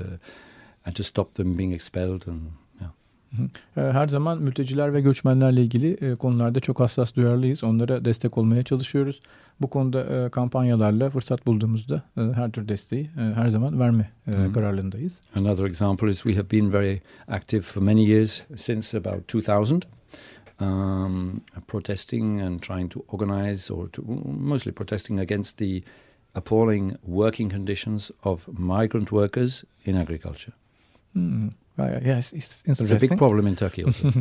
and 0.86 0.96
to 0.96 1.04
stop 1.04 1.34
them 1.34 1.58
being 1.58 1.74
expelled. 1.74 2.28
And 2.28 2.42
Her 3.76 4.08
zaman 4.08 4.42
mülteciler 4.42 4.94
ve 4.94 5.02
göçmenlerle 5.02 5.62
ilgili 5.62 5.94
e, 5.94 6.16
konularda 6.16 6.60
çok 6.60 6.80
hassas 6.80 7.16
duyarlıyız. 7.16 7.64
Onlara 7.64 8.06
destek 8.06 8.38
olmaya 8.38 8.64
çalışıyoruz. 8.64 9.22
Bu 9.62 9.68
konuda 9.68 10.04
e, 10.04 10.30
kampanyalarla 10.30 11.10
fırsat 11.10 11.48
bulduğumuzda 11.48 12.04
e, 12.18 12.22
her 12.22 12.52
tür 12.52 12.68
desteği 12.68 13.10
her 13.16 13.50
zaman 13.50 13.80
verme 13.80 14.10
Hı. 14.26 14.54
kararlılığındayız. 14.54 15.22
another 15.36 15.66
example 15.66 16.10
is 16.10 16.18
we 16.18 16.36
have 16.36 16.52
been 16.52 16.74
very 16.74 17.00
active 17.28 17.62
for 17.62 17.82
many 17.82 18.10
years 18.10 18.44
since 18.56 18.98
about 18.98 19.28
2000. 19.28 19.84
Um, 20.60 21.42
protesting 21.68 22.42
and 22.42 22.60
trying 22.62 22.92
to 22.92 23.00
organize, 23.08 23.74
or 23.74 23.90
to 23.90 24.04
mostly 24.40 24.72
protesting 24.72 25.20
against 25.20 25.58
the 25.58 25.82
appalling 26.34 26.96
working 27.06 27.52
conditions 27.52 28.12
of 28.24 28.48
migrant 28.60 29.12
workers 29.12 29.64
in 29.86 29.96
agriculture. 29.96 30.54
Hmm. 31.14 31.50
Yes, 32.06 32.34
it's 32.34 32.64
It's 32.68 32.82
a 32.82 33.02
big 33.02 33.20
problem 33.20 33.48
in 33.48 33.56
Turkey 33.56 33.86
also. 33.86 34.10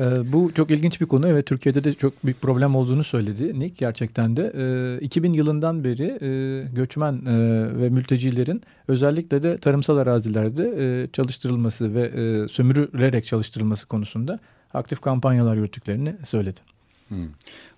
Ee, 0.00 0.32
bu 0.32 0.52
çok 0.54 0.70
ilginç 0.70 1.00
bir 1.00 1.06
konu. 1.06 1.28
Evet 1.28 1.46
Türkiye'de 1.46 1.84
de 1.84 1.94
çok 1.94 2.24
büyük 2.24 2.42
problem 2.42 2.76
olduğunu 2.76 3.04
söyledi 3.04 3.60
Nick 3.60 3.74
gerçekten 3.78 4.36
de. 4.36 4.52
Ee, 5.00 5.04
2000 5.04 5.32
yılından 5.32 5.84
beri 5.84 6.18
e, 6.22 6.62
göçmen 6.72 7.12
e, 7.26 7.36
ve 7.80 7.88
mültecilerin 7.88 8.62
özellikle 8.88 9.42
de 9.42 9.58
tarımsal 9.58 9.96
arazilerde 9.96 10.74
e, 10.78 11.08
çalıştırılması 11.12 11.94
ve 11.94 12.02
e, 12.02 12.48
sömürülerek 12.48 13.26
çalıştırılması 13.26 13.86
konusunda 13.86 14.38
aktif 14.74 15.00
kampanyalar 15.00 15.56
yürüttüklerini 15.56 16.14
söyledi. 16.24 16.60
Hmm. 17.08 17.28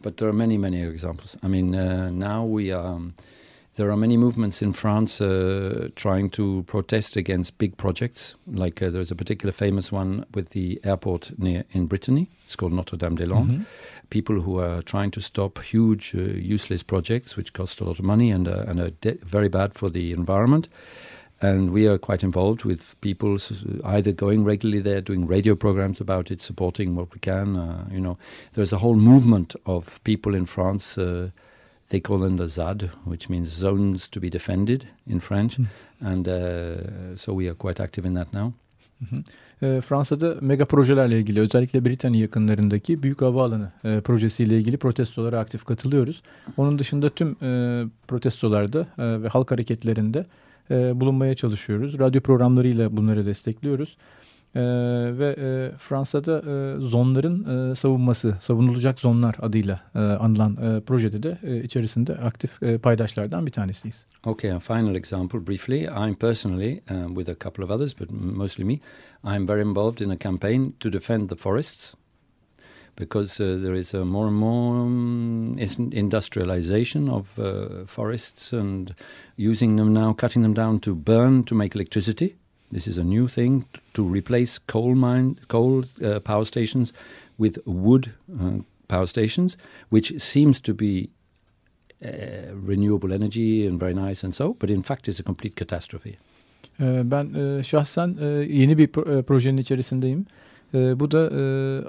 But 0.05 0.17
there 0.17 0.29
are 0.31 0.37
many, 0.37 0.59
many 0.59 0.83
examples. 0.83 1.37
I 1.43 1.49
mean, 1.49 1.73
uh, 1.73 2.11
now 2.11 2.63
we 2.63 2.77
um, 2.77 3.13
there 3.79 3.91
are 3.91 3.97
many 3.97 4.17
movements 4.17 4.61
in 4.61 4.73
France 4.73 5.21
uh, 5.21 5.89
trying 5.95 6.29
to 6.31 6.65
protest 6.67 7.17
against 7.17 7.59
big 7.59 7.77
projects. 7.77 8.35
Like 8.47 8.83
uh, 8.83 8.91
there's 8.91 9.13
a 9.13 9.15
particular 9.15 9.53
famous 9.53 9.93
one 9.93 10.25
with 10.35 10.51
the 10.51 10.81
airport 10.83 11.39
near 11.39 11.65
in 11.71 11.87
Brittany. 11.87 12.29
It's 12.45 12.57
called 12.57 12.73
Notre 12.73 12.97
Dame 12.97 13.15
des 13.15 13.27
Landes. 13.27 13.53
Hı 13.53 13.59
hı. 13.59 13.65
People 14.11 14.41
who 14.41 14.59
are 14.59 14.83
trying 14.83 15.11
to 15.13 15.21
stop 15.21 15.59
huge, 15.63 16.15
uh, 16.15 16.55
useless 16.55 16.83
projects 16.83 17.37
which 17.37 17.53
cost 17.53 17.81
a 17.81 17.85
lot 17.85 17.99
of 17.99 18.05
money 18.05 18.33
and 18.33 18.49
uh, 18.49 18.65
and 18.67 18.81
are 18.81 18.91
very 19.23 19.49
bad 19.49 19.75
for 19.75 19.91
the 19.91 20.13
environment. 20.13 20.69
And 21.41 21.71
we 21.71 21.87
are 21.87 21.99
quite 21.99 22.27
involved 22.27 22.65
with 22.65 23.01
people 23.01 23.39
either 23.85 24.13
going 24.13 24.45
regularly 24.45 24.83
there, 24.83 25.01
doing 25.01 25.29
radio 25.29 25.55
programs 25.55 26.01
about 26.01 26.31
it, 26.31 26.43
supporting 26.43 26.97
what 26.97 27.15
we 27.15 27.21
can. 27.21 27.57
Uh, 27.57 27.85
you 27.93 28.01
know, 28.01 28.17
there's 28.55 28.73
a 28.73 28.79
whole 28.79 28.97
movement 28.97 29.55
of 29.65 30.01
people 30.03 30.35
in 30.35 30.47
France. 30.47 30.99
They 31.89 32.03
call 32.03 32.19
them 32.19 32.39
the 32.39 32.47
ZAD, 32.47 32.81
which 33.05 33.29
means 33.29 33.49
zones 33.49 34.09
to 34.09 34.23
be 34.23 34.33
defended 34.33 34.83
in 35.07 35.19
French. 35.19 35.57
Hmm. 35.57 35.65
And 36.01 36.29
uh, 36.29 37.17
so 37.17 37.33
we 37.33 37.49
are 37.49 37.55
quite 37.55 37.83
active 37.83 38.09
in 38.09 38.15
that 38.15 38.33
now. 38.33 38.53
Hı 38.99 39.17
hı. 39.17 39.23
Ee, 39.63 39.81
Fransa'da 39.81 40.37
mega 40.41 40.65
projelerle 40.65 41.19
ilgili 41.19 41.41
özellikle 41.41 41.85
Britanya 41.85 42.21
yakınlarındaki 42.21 43.03
büyük 43.03 43.23
havaalanı 43.23 43.73
e, 43.85 44.01
projesiyle 44.01 44.59
ilgili 44.59 44.77
protestolara 44.77 45.39
aktif 45.39 45.65
katılıyoruz. 45.65 46.23
Onun 46.57 46.79
dışında 46.79 47.11
tüm 47.11 47.37
e, 47.43 47.85
protestolarda 48.09 48.87
e, 48.99 49.23
ve 49.23 49.29
halk 49.29 49.51
hareketlerinde 49.51 50.27
e, 50.71 51.01
bulunmaya 51.01 51.35
çalışıyoruz. 51.35 51.99
Radyo 51.99 52.21
programlarıyla 52.21 52.97
bunları 52.97 53.27
destekliyoruz. 53.27 53.97
E, 54.55 54.61
ve 55.19 55.37
e, 55.39 55.77
Fransa'da 55.79 56.39
e, 56.39 56.81
zonların 56.81 57.71
e, 57.71 57.75
savunması, 57.75 58.37
savunulacak 58.41 59.01
zonlar 59.01 59.37
adıyla 59.43 59.81
e, 59.95 59.99
anılan 59.99 60.57
e, 60.57 60.81
projede 60.81 61.23
de 61.23 61.39
e, 61.43 61.63
içerisinde 61.65 62.15
aktif 62.15 62.63
e, 62.63 62.79
paydaşlardan 62.79 63.47
bir 63.47 63.53
tanesiyiz. 63.53 64.07
Okay, 64.27 64.53
a 64.53 64.59
final 64.59 64.95
example 64.95 65.47
briefly. 65.47 65.83
I'm 65.83 66.15
personally, 66.15 66.81
um, 66.91 67.15
with 67.15 67.29
a 67.29 67.35
couple 67.35 67.65
of 67.65 67.71
others, 67.71 68.01
but 68.01 68.11
mostly 68.11 68.65
me, 68.65 68.81
I'm 69.25 69.49
very 69.49 69.63
involved 69.63 70.01
in 70.01 70.11
a 70.11 70.17
campaign 70.17 70.75
to 70.81 70.93
defend 70.93 71.29
the 71.29 71.37
forests 71.37 71.95
because 72.99 73.41
uh, 73.41 73.63
there 73.63 73.79
is 73.79 73.95
a 73.95 74.05
more 74.05 74.27
and 74.27 74.37
more 74.37 74.77
um, 74.77 75.57
industrialization 75.93 77.09
of 77.09 77.39
uh, 77.39 77.85
forests 77.85 78.53
and 78.53 78.95
using 79.37 79.77
them 79.77 79.93
now, 79.93 80.13
cutting 80.13 80.43
them 80.43 80.55
down 80.55 80.81
to 80.81 80.95
burn 80.95 81.45
to 81.45 81.55
make 81.55 81.75
electricity. 81.75 82.35
This 82.73 82.87
is 82.87 82.99
a 82.99 83.05
new 83.05 83.29
thing 83.29 83.65
to 83.93 84.03
replace 84.03 84.59
coal 84.67 84.95
mine, 84.95 85.37
coal 85.49 85.85
uh, 86.03 86.21
power 86.21 86.45
stations 86.45 86.93
with 87.39 87.59
wood 87.65 88.13
uh, 88.41 88.63
power 88.89 89.07
stations, 89.07 89.57
which 89.91 90.13
seems 90.19 90.61
to 90.61 90.75
be 90.75 91.09
uh, 92.05 92.55
renewable 92.55 93.13
energy 93.13 93.67
and 93.67 93.81
very 93.81 93.95
nice 93.95 94.25
and 94.25 94.35
so, 94.35 94.55
but 94.61 94.71
in 94.71 94.83
fact 94.83 95.09
is 95.09 95.21
a 95.21 95.23
complete 95.23 95.55
catastrophe. 95.57 96.19
Ee, 96.81 97.11
Ben 97.11 97.35
e, 97.35 97.63
şahsen 97.63 98.17
e, 98.21 98.27
yeni 98.27 98.79
bir 98.79 99.19
e, 99.19 99.23
projenin 99.23 99.57
içerisindeyim. 99.57 100.27
Bu 100.73 101.11
da 101.11 101.31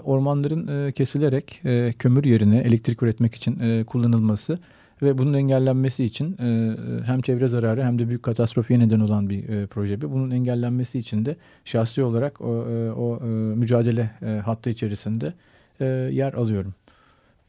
ormanların 0.04 0.92
kesilerek 0.92 1.62
kömür 2.00 2.24
yerine 2.24 2.60
elektrik 2.60 3.04
üretmek 3.04 3.36
için 3.36 3.84
kullanılması 3.84 4.60
ve 5.02 5.18
bunun 5.18 5.34
engellenmesi 5.34 6.04
için 6.04 6.38
e, 6.38 6.76
hem 7.06 7.22
çevre 7.22 7.48
zararı 7.48 7.84
hem 7.84 8.00
de 8.00 8.08
büyük 8.08 8.24
katastrofiye 8.24 8.80
neden 8.80 9.00
olan 9.00 9.30
bir 9.30 9.50
e, 9.50 9.68
proje. 9.68 10.02
bu. 10.02 10.12
Bunun 10.12 10.32
engellenmesi 10.32 11.00
için 11.00 11.26
de 11.26 11.36
şahsi 11.66 12.04
olarak 12.04 12.42
o, 12.42 12.66
e, 12.70 12.92
o 12.92 13.18
e, 13.18 13.26
mücadele 13.56 14.12
e, 14.22 14.26
hattı 14.26 14.70
içerisinde 14.70 15.34
e, 15.80 15.86
yer 16.12 16.34
alıyorum. 16.34 16.74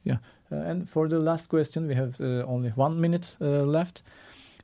Yeah. 0.05 0.19
And 0.51 0.87
for 0.87 1.09
the 1.09 1.17
last 1.17 1.49
question, 1.49 1.89
we 1.89 1.95
have 1.95 2.19
uh, 2.19 2.45
only 2.49 2.73
one 2.77 2.95
minute 2.97 3.29
uh, 3.41 3.47
left. 3.47 4.03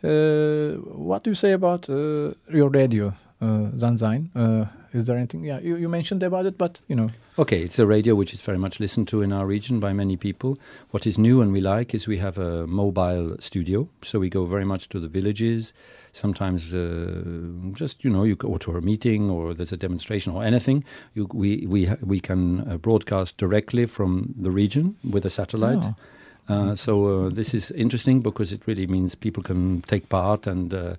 Uh, 0.02 0.76
what 0.96 1.24
do 1.24 1.30
you 1.30 1.34
say 1.34 1.52
about 1.52 1.88
uh, 1.88 2.34
your 2.52 2.74
radio, 2.74 3.12
uh, 3.40 3.70
Zanzine? 3.76 4.30
Uh, 4.34 4.66
is 4.92 5.04
there 5.04 5.16
anything? 5.16 5.44
Yeah, 5.44 5.60
you, 5.60 5.76
you 5.76 5.88
mentioned 5.88 6.22
about 6.22 6.46
it, 6.46 6.56
but 6.56 6.80
you 6.88 6.96
know, 6.96 7.10
Okay, 7.38 7.60
it's 7.60 7.78
a 7.78 7.86
radio 7.86 8.14
which 8.14 8.32
is 8.32 8.40
very 8.40 8.56
much 8.56 8.80
listened 8.80 9.08
to 9.08 9.20
in 9.20 9.30
our 9.30 9.44
region 9.44 9.78
by 9.78 9.92
many 9.92 10.16
people. 10.16 10.58
What 10.90 11.06
is 11.06 11.18
new 11.18 11.42
and 11.42 11.52
we 11.52 11.60
like 11.60 11.94
is 11.94 12.08
we 12.08 12.16
have 12.16 12.38
a 12.38 12.66
mobile 12.66 13.36
studio, 13.40 13.90
so 14.00 14.18
we 14.18 14.30
go 14.30 14.46
very 14.46 14.64
much 14.64 14.88
to 14.88 14.98
the 14.98 15.08
villages. 15.08 15.74
Sometimes, 16.12 16.72
uh, 16.72 17.22
just 17.74 18.04
you 18.04 18.10
know, 18.10 18.24
you 18.24 18.36
go 18.36 18.56
to 18.56 18.78
a 18.78 18.80
meeting 18.80 19.28
or 19.28 19.52
there's 19.52 19.72
a 19.72 19.76
demonstration 19.76 20.32
or 20.32 20.44
anything. 20.44 20.82
You, 21.12 21.28
we 21.30 21.66
we 21.66 21.84
ha- 21.84 21.98
we 22.00 22.20
can 22.20 22.66
uh, 22.66 22.78
broadcast 22.78 23.36
directly 23.36 23.84
from 23.84 24.34
the 24.34 24.50
region 24.50 24.96
with 25.04 25.26
a 25.26 25.30
satellite. 25.30 25.84
Oh. 25.84 25.94
Uh, 26.48 26.74
so 26.74 27.26
uh, 27.26 27.28
this 27.28 27.52
is 27.52 27.70
interesting 27.72 28.22
because 28.22 28.50
it 28.50 28.66
really 28.66 28.86
means 28.86 29.14
people 29.14 29.42
can 29.42 29.82
take 29.82 30.08
part 30.08 30.46
and 30.46 30.72
uh, 30.72 30.94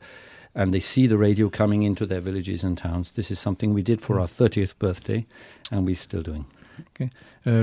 and 0.58 0.72
they 0.72 0.82
see 0.82 1.08
the 1.08 1.20
radio 1.20 1.50
coming 1.50 1.84
into 1.84 2.08
their 2.08 2.26
villages 2.26 2.64
and 2.64 2.78
towns. 2.78 3.12
This 3.12 3.32
is 3.32 3.40
something 3.40 3.76
we 3.76 3.86
did 3.86 4.02
for 4.02 4.20
our 4.20 4.28
30th 4.28 4.74
birthday, 4.82 5.26
and 5.72 5.88
we're 5.88 5.96
still 5.96 6.26
doing. 6.26 6.46
E, 7.00 7.10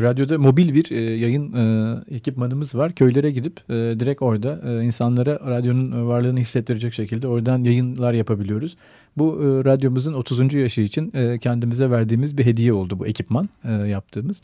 radyoda 0.02 0.38
mobil 0.38 0.74
bir 0.74 0.90
e, 0.90 1.00
yayın 1.00 1.52
e, 1.52 2.14
ekipmanımız 2.14 2.74
var. 2.74 2.92
Köylere 2.92 3.30
gidip 3.30 3.60
e, 3.70 3.74
direkt 3.74 4.22
orada 4.22 4.60
e, 4.66 4.84
insanlara 4.84 5.40
radyonun 5.46 5.92
e, 5.92 6.06
varlığını 6.06 6.40
hissettirecek 6.40 6.94
şekilde 6.94 7.28
oradan 7.28 7.64
yayınlar 7.64 8.12
yapabiliyoruz. 8.12 8.76
Bu 9.16 9.34
e, 9.34 9.64
radyomuzun 9.64 10.12
30. 10.12 10.54
yaşı 10.54 10.80
için 10.80 11.12
e, 11.14 11.38
kendimize 11.38 11.90
verdiğimiz 11.90 12.38
bir 12.38 12.46
hediye 12.46 12.72
oldu 12.72 12.98
bu 12.98 13.06
ekipman 13.06 13.48
e, 13.64 13.72
yaptığımız. 13.72 14.40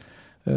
E, 0.47 0.53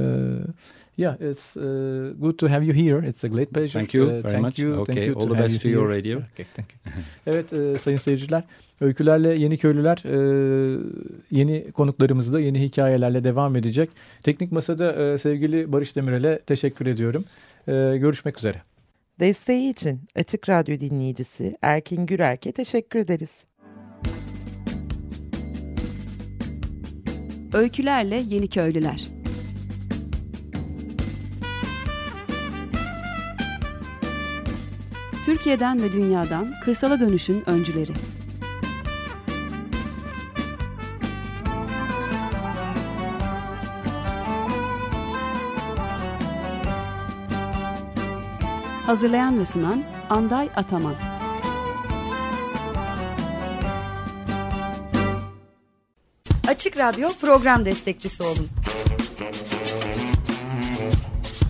Yeah, 0.98 1.16
it's 1.20 1.58
uh, 1.58 2.14
good 2.22 2.38
to 2.38 2.48
have 2.48 2.64
you 2.64 2.74
here. 2.74 3.08
It's 3.10 3.24
a 3.24 3.28
great 3.28 3.54
pleasure. 3.54 3.80
Thank 3.80 3.94
you 3.94 4.04
Uh, 4.04 4.08
very 4.10 4.22
thank 4.30 4.42
much. 4.42 4.60
You, 4.60 4.74
Okay, 4.74 4.94
thank 4.96 5.08
you 5.08 5.16
all 5.16 5.28
to 5.28 5.34
the 5.36 5.40
best 5.44 5.62
to 5.62 5.68
you 5.70 5.74
your 5.80 5.90
radio. 5.90 6.18
Okay, 6.18 6.46
thank 6.56 6.68
you. 6.74 6.92
evet 7.28 7.54
e, 7.54 7.78
sayın 7.80 7.98
seyirciler, 7.98 8.44
Öykülerle 8.82 9.34
Yeni 9.40 9.58
Köylüler 9.58 10.04
e, 10.06 10.16
yeni 11.32 11.72
konuklarımızla 11.72 12.40
yeni 12.40 12.62
hikayelerle 12.62 13.24
devam 13.24 13.56
edecek. 13.56 13.90
Teknik 14.24 14.52
Masa'da 14.52 15.14
e, 15.14 15.18
sevgili 15.18 15.72
Barış 15.72 15.96
Demirel'e 15.96 16.40
teşekkür 16.40 16.86
ediyorum. 16.86 17.26
E, 17.68 17.72
görüşmek 17.98 18.38
üzere. 18.38 18.62
Desteği 19.20 19.72
için 19.72 20.00
Açık 20.16 20.50
Radyo 20.50 20.80
dinleyicisi 20.80 21.58
Erkin 21.62 22.06
Gürerk'e 22.06 22.52
teşekkür 22.52 23.00
ederiz. 23.00 23.30
Öykülerle 27.54 28.24
Yeni 28.30 28.48
Köylüler 28.48 29.08
Türkiye'den 35.26 35.84
ve 35.84 35.94
dünyadan 35.94 36.54
kırsala 36.64 37.00
dönüşün 37.00 37.50
öncüleri. 37.50 37.94
Hazırlayan 48.86 49.40
ve 49.40 49.46
sunan 49.46 49.84
Anday 50.10 50.50
Ataman. 50.56 50.96
Açık 56.48 56.78
Radyo 56.78 57.10
program 57.22 57.66
destekçisi 57.66 58.24
olun. 58.24 58.50